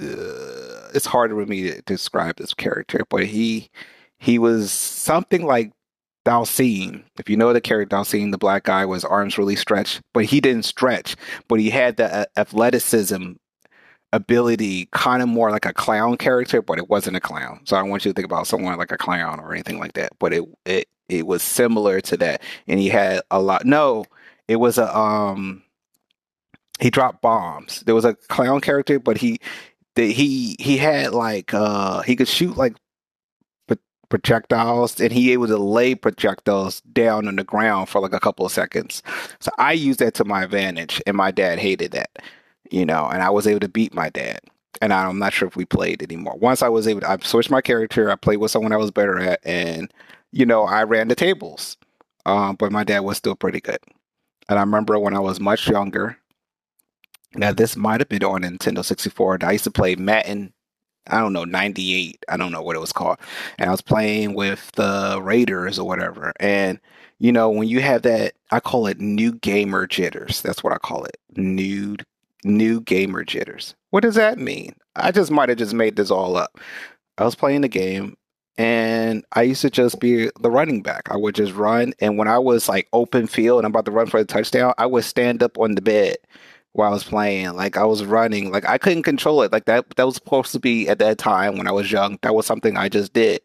Uh, 0.02 0.90
it's 0.94 1.06
harder 1.06 1.36
for 1.36 1.46
me 1.46 1.70
to 1.72 1.82
describe 1.84 2.38
this 2.38 2.54
character, 2.54 3.02
but 3.10 3.26
he 3.26 3.70
he 4.18 4.40
was 4.40 4.72
something 4.72 5.46
like 5.46 5.72
Dhalsim, 6.26 7.04
if 7.18 7.30
you 7.30 7.38
know 7.38 7.52
the 7.52 7.62
character 7.62 7.96
Dhalsim, 7.96 8.32
the 8.32 8.38
black 8.38 8.64
guy 8.64 8.86
was 8.86 9.04
arms 9.04 9.38
really 9.38 9.56
stretched, 9.56 10.02
but 10.14 10.26
he 10.26 10.40
didn't 10.40 10.66
stretch, 10.66 11.16
but 11.48 11.60
he 11.60 11.70
had 11.70 11.98
the 11.98 12.14
uh, 12.16 12.26
athleticism 12.38 13.34
ability, 14.14 14.88
kind 14.92 15.24
of 15.24 15.30
more 15.30 15.52
like 15.52 15.66
a 15.66 15.74
clown 15.74 16.18
character, 16.18 16.62
but 16.62 16.78
it 16.78 16.90
wasn't 16.90 17.16
a 17.16 17.22
clown. 17.22 17.62
So 17.66 17.76
I 17.76 17.82
want 17.82 18.06
you 18.06 18.12
to 18.12 18.16
think 18.16 18.26
about 18.26 18.48
someone 18.48 18.78
like 18.78 18.92
a 18.92 18.98
clown 18.98 19.40
or 19.40 19.54
anything 19.54 19.80
like 19.80 19.94
that, 19.94 20.12
but 20.20 20.34
it 20.34 20.44
it 20.66 20.88
it 21.10 21.26
was 21.26 21.42
similar 21.44 22.02
to 22.02 22.18
that, 22.18 22.42
and 22.68 22.80
he 22.80 22.90
had 22.90 23.22
a 23.32 23.42
lot. 23.42 23.66
No, 23.66 24.06
it 24.48 24.58
was 24.58 24.78
a 24.78 24.96
um. 24.96 25.64
He 26.80 26.90
dropped 26.90 27.22
bombs. 27.22 27.82
There 27.82 27.94
was 27.96 28.06
a 28.06 28.16
clown 28.16 28.60
character, 28.60 29.00
but 29.00 29.18
he 29.18 29.40
he 29.96 30.56
he 30.60 30.78
had 30.78 31.14
like 31.14 31.54
uh 31.54 32.02
he 32.02 32.16
could 32.16 32.28
shoot 32.28 32.58
like 32.58 32.76
projectiles 34.12 35.00
and 35.00 35.12
he 35.12 35.32
able 35.32 35.48
to 35.48 35.58
lay 35.58 35.96
projectiles 35.96 36.82
down 36.82 37.28
on 37.28 37.38
the 37.38 37.44
ground 37.44 37.90
for 37.90 38.00
like 38.00 38.14
a 38.14 38.20
couple 38.20 38.46
of 38.46 38.52
seconds. 38.52 39.02
So 39.40 39.50
I 39.58 39.72
used 39.72 40.00
that 40.00 40.14
to 40.16 40.26
my 40.26 40.44
advantage 40.44 41.02
and 41.08 41.18
my 41.18 41.32
dad 41.32 41.58
hated 41.58 41.94
that, 41.94 42.12
you 42.70 42.86
know, 42.86 43.08
and 43.08 43.24
I 43.24 43.32
was 43.32 43.48
able 43.48 43.62
to 43.62 43.70
beat 43.70 43.96
my 43.96 44.10
dad. 44.10 44.42
And 44.82 44.94
I'm 44.94 45.18
not 45.18 45.34
sure 45.34 45.48
if 45.48 45.56
we 45.56 45.66
played 45.66 46.04
anymore. 46.04 46.36
Once 46.40 46.62
I 46.62 46.70
was 46.70 46.88
able 46.88 47.02
to, 47.02 47.10
I 47.10 47.18
switched 47.22 47.50
my 47.50 47.62
character, 47.62 48.12
I 48.12 48.16
played 48.16 48.38
with 48.38 48.52
someone 48.52 48.74
I 48.74 48.78
was 48.78 48.92
better 48.92 49.20
at, 49.20 49.40
and, 49.44 49.92
you 50.32 50.46
know, 50.46 50.64
I 50.64 50.84
ran 50.84 51.08
the 51.08 51.16
tables. 51.16 51.78
Um, 52.26 52.56
but 52.56 52.72
my 52.72 52.84
dad 52.84 53.00
was 53.00 53.18
still 53.18 53.36
pretty 53.36 53.62
good. 53.62 53.80
And 54.50 54.60
I 54.60 54.62
remember 54.62 54.98
when 55.00 55.16
I 55.16 55.20
was 55.20 55.40
much 55.40 55.70
younger, 55.70 56.18
now 57.36 57.52
this 57.52 57.76
might 57.76 58.02
have 58.02 58.10
been 58.10 58.24
on 58.24 58.42
Nintendo 58.42 58.84
64, 58.84 59.40
I 59.44 59.52
used 59.54 59.64
to 59.66 59.72
play 59.72 59.96
Madden 59.96 60.54
I 61.08 61.20
don't 61.20 61.34
know, 61.34 61.44
98. 61.46 62.24
I 62.30 62.38
don't 62.38 62.52
know 62.52 62.62
what 62.62 62.76
it 62.76 62.80
was 62.80 62.94
called. 62.94 63.18
And 63.58 63.70
I 63.70 63.72
was 63.72 63.82
playing 63.82 64.34
with 64.34 64.72
the 64.74 65.20
Raiders 65.22 65.80
or 65.80 65.88
whatever. 65.88 66.34
And, 66.40 66.80
you 67.20 67.32
know, 67.32 67.50
when 67.50 67.68
you 67.68 67.82
have 67.82 68.04
that, 68.04 68.34
I 68.52 68.60
call 68.60 68.88
it 68.88 69.00
new 69.00 69.34
gamer 69.34 69.88
jitters. 69.88 70.42
That's 70.42 70.64
what 70.64 70.74
I 70.74 70.78
call 70.78 71.06
it. 71.06 71.18
New, 71.36 71.98
new 72.44 72.82
gamer 72.82 73.24
jitters. 73.24 73.76
What 73.90 74.04
does 74.04 74.16
that 74.16 74.38
mean? 74.38 74.76
I 74.96 75.12
just 75.12 75.32
might 75.32 75.50
have 75.50 75.58
just 75.58 75.74
made 75.74 75.96
this 75.96 76.12
all 76.12 76.36
up. 76.36 76.60
I 77.18 77.24
was 77.26 77.36
playing 77.36 77.62
the 77.62 77.68
game 77.68 78.16
and 78.58 79.26
I 79.34 79.44
used 79.44 79.62
to 79.62 79.70
just 79.70 80.00
be 80.00 80.30
the 80.40 80.52
running 80.52 80.82
back. 80.82 81.10
I 81.10 81.18
would 81.18 81.36
just 81.36 81.54
run. 81.54 81.94
And 82.00 82.18
when 82.18 82.28
I 82.28 82.38
was 82.38 82.70
like 82.70 82.88
open 82.94 83.28
field 83.28 83.60
and 83.60 83.66
I'm 83.66 83.72
about 83.72 83.86
to 83.86 83.92
run 83.92 84.08
for 84.08 84.20
the 84.20 84.26
touchdown, 84.26 84.74
I 84.78 84.86
would 84.86 85.04
stand 85.04 85.42
up 85.42 85.58
on 85.58 85.76
the 85.76 85.82
bed 85.82 86.18
while 86.74 86.90
I 86.90 86.94
was 86.94 87.04
playing. 87.04 87.54
Like 87.54 87.78
I 87.78 87.84
was 87.84 88.06
running, 88.06 88.52
like 88.52 88.68
I 88.68 88.78
couldn't 88.78 89.04
control 89.04 89.42
it. 89.42 89.52
Like 89.52 89.66
that 89.66 89.86
that 89.96 90.06
was 90.06 90.16
supposed 90.16 90.52
to 90.54 90.60
be 90.60 90.88
at 90.88 91.00
that 91.00 91.18
time 91.18 91.58
when 91.58 91.68
I 91.68 91.72
was 91.72 91.92
young. 91.92 92.18
That 92.22 92.36
was 92.36 92.46
something 92.46 92.78
I 92.78 92.90
just 92.90 93.14
did. 93.14 93.42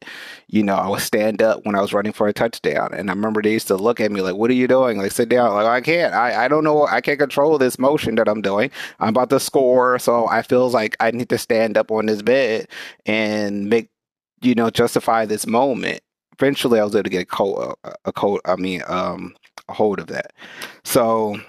You 0.48 0.62
know, 0.62 0.76
I 0.76 0.88
would 0.88 1.00
stand 1.00 1.42
up 1.42 1.64
when 1.64 1.74
I 1.74 1.80
was 1.80 1.92
running 1.92 2.12
for 2.12 2.28
a 2.28 2.32
touchdown. 2.32 2.94
And 2.94 3.10
I 3.10 3.14
remember 3.14 3.42
they 3.42 3.52
used 3.52 3.68
to 3.68 3.76
look 3.76 4.00
at 4.00 4.12
me 4.12 4.20
like, 4.22 4.36
What 4.36 4.50
are 4.50 4.54
you 4.54 4.68
doing? 4.68 4.98
Like 4.98 5.12
sit 5.12 5.28
down. 5.28 5.54
Like 5.54 5.66
I 5.66 5.80
can't. 5.80 6.14
I, 6.14 6.44
I 6.44 6.48
don't 6.48 6.64
know 6.64 6.86
I 6.86 7.00
can't 7.00 7.18
control 7.18 7.58
this 7.58 7.78
motion 7.78 8.14
that 8.16 8.28
I'm 8.28 8.42
doing. 8.42 8.70
I'm 9.00 9.08
about 9.10 9.30
to 9.30 9.40
score, 9.40 9.98
so 9.98 10.28
I 10.28 10.42
feel 10.42 10.70
like 10.70 10.96
I 11.00 11.10
need 11.10 11.28
to 11.30 11.38
stand 11.38 11.76
up 11.76 11.90
on 11.90 12.06
this 12.06 12.22
bed 12.22 12.68
and 13.06 13.68
make 13.68 13.90
you 14.42 14.54
know, 14.54 14.70
justify 14.70 15.24
this 15.24 15.46
moment. 15.46 16.00
Eventually 16.38 16.78
I 16.78 16.84
was 16.84 16.94
able 16.94 17.04
to 17.04 17.10
get 17.10 17.22
a 17.22 17.26
code 17.26 17.74
a 18.04 18.12
code 18.12 18.40
I 18.44 18.56
mean, 18.56 18.82
um 18.86 19.34
a 19.68 19.72
hold 19.72 19.98
of 19.98 20.06
that. 20.08 20.32
So 20.84 21.40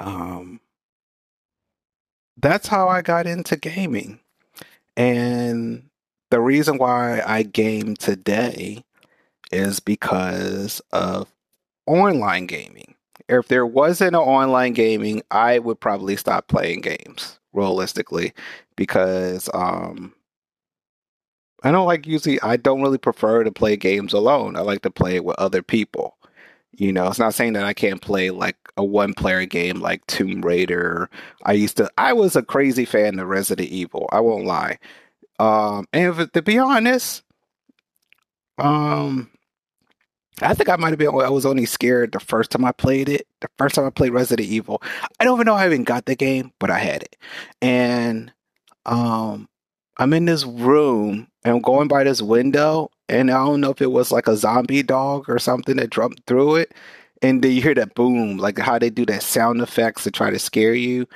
um, 0.00 0.60
that's 2.38 2.66
how 2.66 2.88
I 2.88 3.02
got 3.02 3.26
into 3.26 3.56
gaming. 3.56 4.18
And 4.96 5.88
the 6.30 6.40
reason 6.40 6.78
why 6.78 7.22
I 7.26 7.42
game 7.42 7.96
today 7.96 8.84
is 9.52 9.80
because 9.80 10.80
of 10.92 11.32
online 11.86 12.46
gaming. 12.46 12.94
If 13.28 13.48
there 13.48 13.66
wasn't 13.66 14.16
an 14.16 14.22
online 14.22 14.72
gaming, 14.72 15.22
I 15.30 15.58
would 15.58 15.78
probably 15.78 16.16
stop 16.16 16.48
playing 16.48 16.80
games 16.80 17.38
realistically 17.52 18.32
because 18.76 19.48
um, 19.54 20.14
I 21.62 21.70
don't 21.70 21.86
like 21.86 22.06
usually 22.06 22.40
I 22.40 22.56
don't 22.56 22.82
really 22.82 22.98
prefer 22.98 23.44
to 23.44 23.52
play 23.52 23.76
games 23.76 24.12
alone. 24.12 24.56
I 24.56 24.60
like 24.60 24.82
to 24.82 24.90
play 24.90 25.16
it 25.16 25.24
with 25.24 25.38
other 25.38 25.62
people. 25.62 26.16
You 26.72 26.92
know, 26.92 27.08
it's 27.08 27.18
not 27.18 27.34
saying 27.34 27.52
that 27.54 27.64
I 27.64 27.74
can't 27.74 28.00
play 28.00 28.30
like 28.30 28.56
a 28.76 28.84
one 28.84 29.14
player 29.14 29.46
game 29.46 29.80
like 29.80 30.06
Tomb 30.06 30.42
Raider. 30.42 31.10
I 31.44 31.52
used 31.52 31.76
to, 31.78 31.90
I 31.98 32.12
was 32.12 32.36
a 32.36 32.42
crazy 32.42 32.84
fan 32.84 33.18
of 33.18 33.28
Resident 33.28 33.68
Evil. 33.68 34.08
I 34.12 34.20
won't 34.20 34.46
lie. 34.46 34.78
Um, 35.38 35.86
and 35.92 36.32
to 36.32 36.42
be 36.42 36.58
honest, 36.58 37.22
um, 38.58 39.30
I 40.42 40.54
think 40.54 40.68
I 40.68 40.76
might 40.76 40.90
have 40.90 40.98
been, 40.98 41.08
I 41.08 41.30
was 41.30 41.46
only 41.46 41.66
scared 41.66 42.12
the 42.12 42.20
first 42.20 42.50
time 42.50 42.64
I 42.64 42.72
played 42.72 43.08
it. 43.08 43.26
The 43.40 43.48
first 43.58 43.74
time 43.74 43.86
I 43.86 43.90
played 43.90 44.12
Resident 44.12 44.48
Evil. 44.48 44.82
I 45.18 45.24
don't 45.24 45.36
even 45.36 45.46
know 45.46 45.56
how 45.56 45.64
I 45.64 45.66
even 45.66 45.84
got 45.84 46.06
the 46.06 46.14
game, 46.14 46.52
but 46.58 46.70
I 46.70 46.78
had 46.78 47.02
it. 47.02 47.16
And, 47.60 48.32
um, 48.86 49.48
I'm 49.98 50.14
in 50.14 50.24
this 50.24 50.44
room 50.44 51.28
and 51.44 51.54
I'm 51.54 51.60
going 51.60 51.88
by 51.88 52.04
this 52.04 52.22
window 52.22 52.90
and 53.08 53.30
I 53.30 53.44
don't 53.44 53.60
know 53.60 53.70
if 53.70 53.82
it 53.82 53.90
was 53.90 54.10
like 54.10 54.28
a 54.28 54.36
zombie 54.36 54.82
dog 54.82 55.28
or 55.28 55.38
something 55.38 55.76
that 55.76 55.90
jumped 55.90 56.26
through 56.26 56.56
it. 56.56 56.72
And 57.22 57.42
then 57.42 57.52
you 57.52 57.60
hear 57.60 57.74
that 57.74 57.94
boom, 57.94 58.38
like 58.38 58.58
how 58.58 58.78
they 58.78 58.90
do 58.90 59.04
that 59.06 59.22
sound 59.22 59.60
effects 59.60 60.04
to 60.04 60.10
try 60.10 60.30
to 60.30 60.38
scare 60.38 60.74
you. 60.74 61.06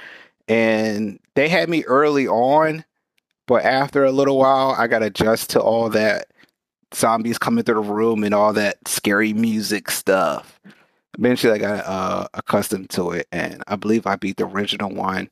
And 0.49 1.19
they 1.35 1.49
had 1.49 1.69
me 1.69 1.85
early 1.85 2.29
on, 2.29 2.85
but 3.47 3.64
after 3.64 4.05
a 4.05 4.12
little 4.12 4.38
while, 4.38 4.75
I 4.77 4.87
got 4.87 5.03
adjust 5.03 5.51
to 5.51 5.61
all 5.61 5.88
that 5.90 6.29
zombies 6.93 7.38
coming 7.38 7.64
through 7.64 7.83
the 7.83 7.93
room 7.93 8.23
and 8.25 8.35
all 8.35 8.53
that 8.53 8.77
scary 8.87 9.33
music 9.33 9.90
stuff. 9.90 10.61
Eventually, 11.19 11.55
I 11.55 11.59
got 11.59 11.87
uh, 11.87 12.29
accustomed 12.35 12.90
to 12.90 13.12
it, 13.12 13.29
and 13.33 13.62
I 13.67 13.77
believe 13.77 14.07
I 14.07 14.17
beat 14.17 14.37
the 14.37 14.47
original 14.47 14.90
one 14.90 15.31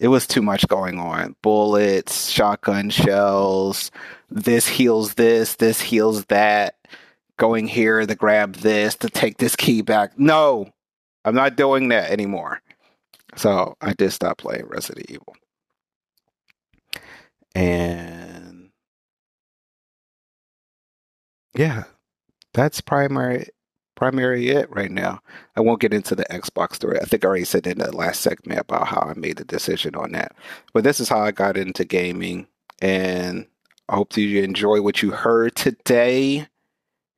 it 0.00 0.08
was 0.08 0.26
too 0.26 0.42
much 0.42 0.66
going 0.68 0.98
on. 0.98 1.34
Bullets, 1.42 2.28
shotgun 2.28 2.90
shells, 2.90 3.90
this 4.30 4.68
heals 4.68 5.14
this, 5.14 5.56
this 5.56 5.80
heals 5.80 6.24
that, 6.26 6.76
going 7.38 7.66
here 7.66 8.04
to 8.04 8.14
grab 8.14 8.56
this, 8.56 8.94
to 8.96 9.08
take 9.08 9.38
this 9.38 9.56
key 9.56 9.80
back. 9.82 10.18
No, 10.18 10.70
I'm 11.24 11.34
not 11.34 11.56
doing 11.56 11.88
that 11.88 12.10
anymore. 12.10 12.60
So 13.36 13.76
I 13.80 13.92
did 13.94 14.12
stop 14.12 14.38
playing 14.38 14.66
Resident 14.66 15.10
Evil. 15.10 15.36
And 17.54 18.70
yeah, 21.54 21.84
that's 22.52 22.80
primary 22.80 23.48
primary 23.98 24.48
it 24.50 24.70
right 24.70 24.92
now. 24.92 25.20
I 25.56 25.60
won't 25.60 25.80
get 25.80 25.92
into 25.92 26.14
the 26.14 26.24
Xbox 26.26 26.74
story. 26.74 27.00
I 27.00 27.04
think 27.04 27.24
I 27.24 27.28
already 27.28 27.44
said 27.44 27.66
in 27.66 27.78
the 27.78 27.94
last 27.94 28.20
segment 28.20 28.60
about 28.60 28.86
how 28.86 29.00
I 29.00 29.14
made 29.18 29.38
the 29.38 29.44
decision 29.44 29.96
on 29.96 30.12
that. 30.12 30.36
But 30.72 30.84
this 30.84 31.00
is 31.00 31.08
how 31.08 31.20
I 31.20 31.32
got 31.32 31.56
into 31.56 31.84
gaming. 31.84 32.46
And 32.80 33.46
I 33.88 33.96
hope 33.96 34.16
you 34.16 34.40
enjoy 34.42 34.82
what 34.82 35.02
you 35.02 35.10
heard 35.10 35.56
today. 35.56 36.46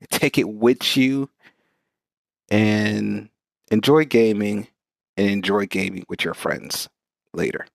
Take 0.08 0.38
it 0.38 0.48
with 0.48 0.96
you 0.96 1.28
and 2.50 3.28
enjoy 3.70 4.04
gaming 4.04 4.68
and 5.16 5.28
enjoy 5.28 5.66
gaming 5.66 6.04
with 6.08 6.24
your 6.24 6.34
friends 6.34 6.88
later. 7.34 7.66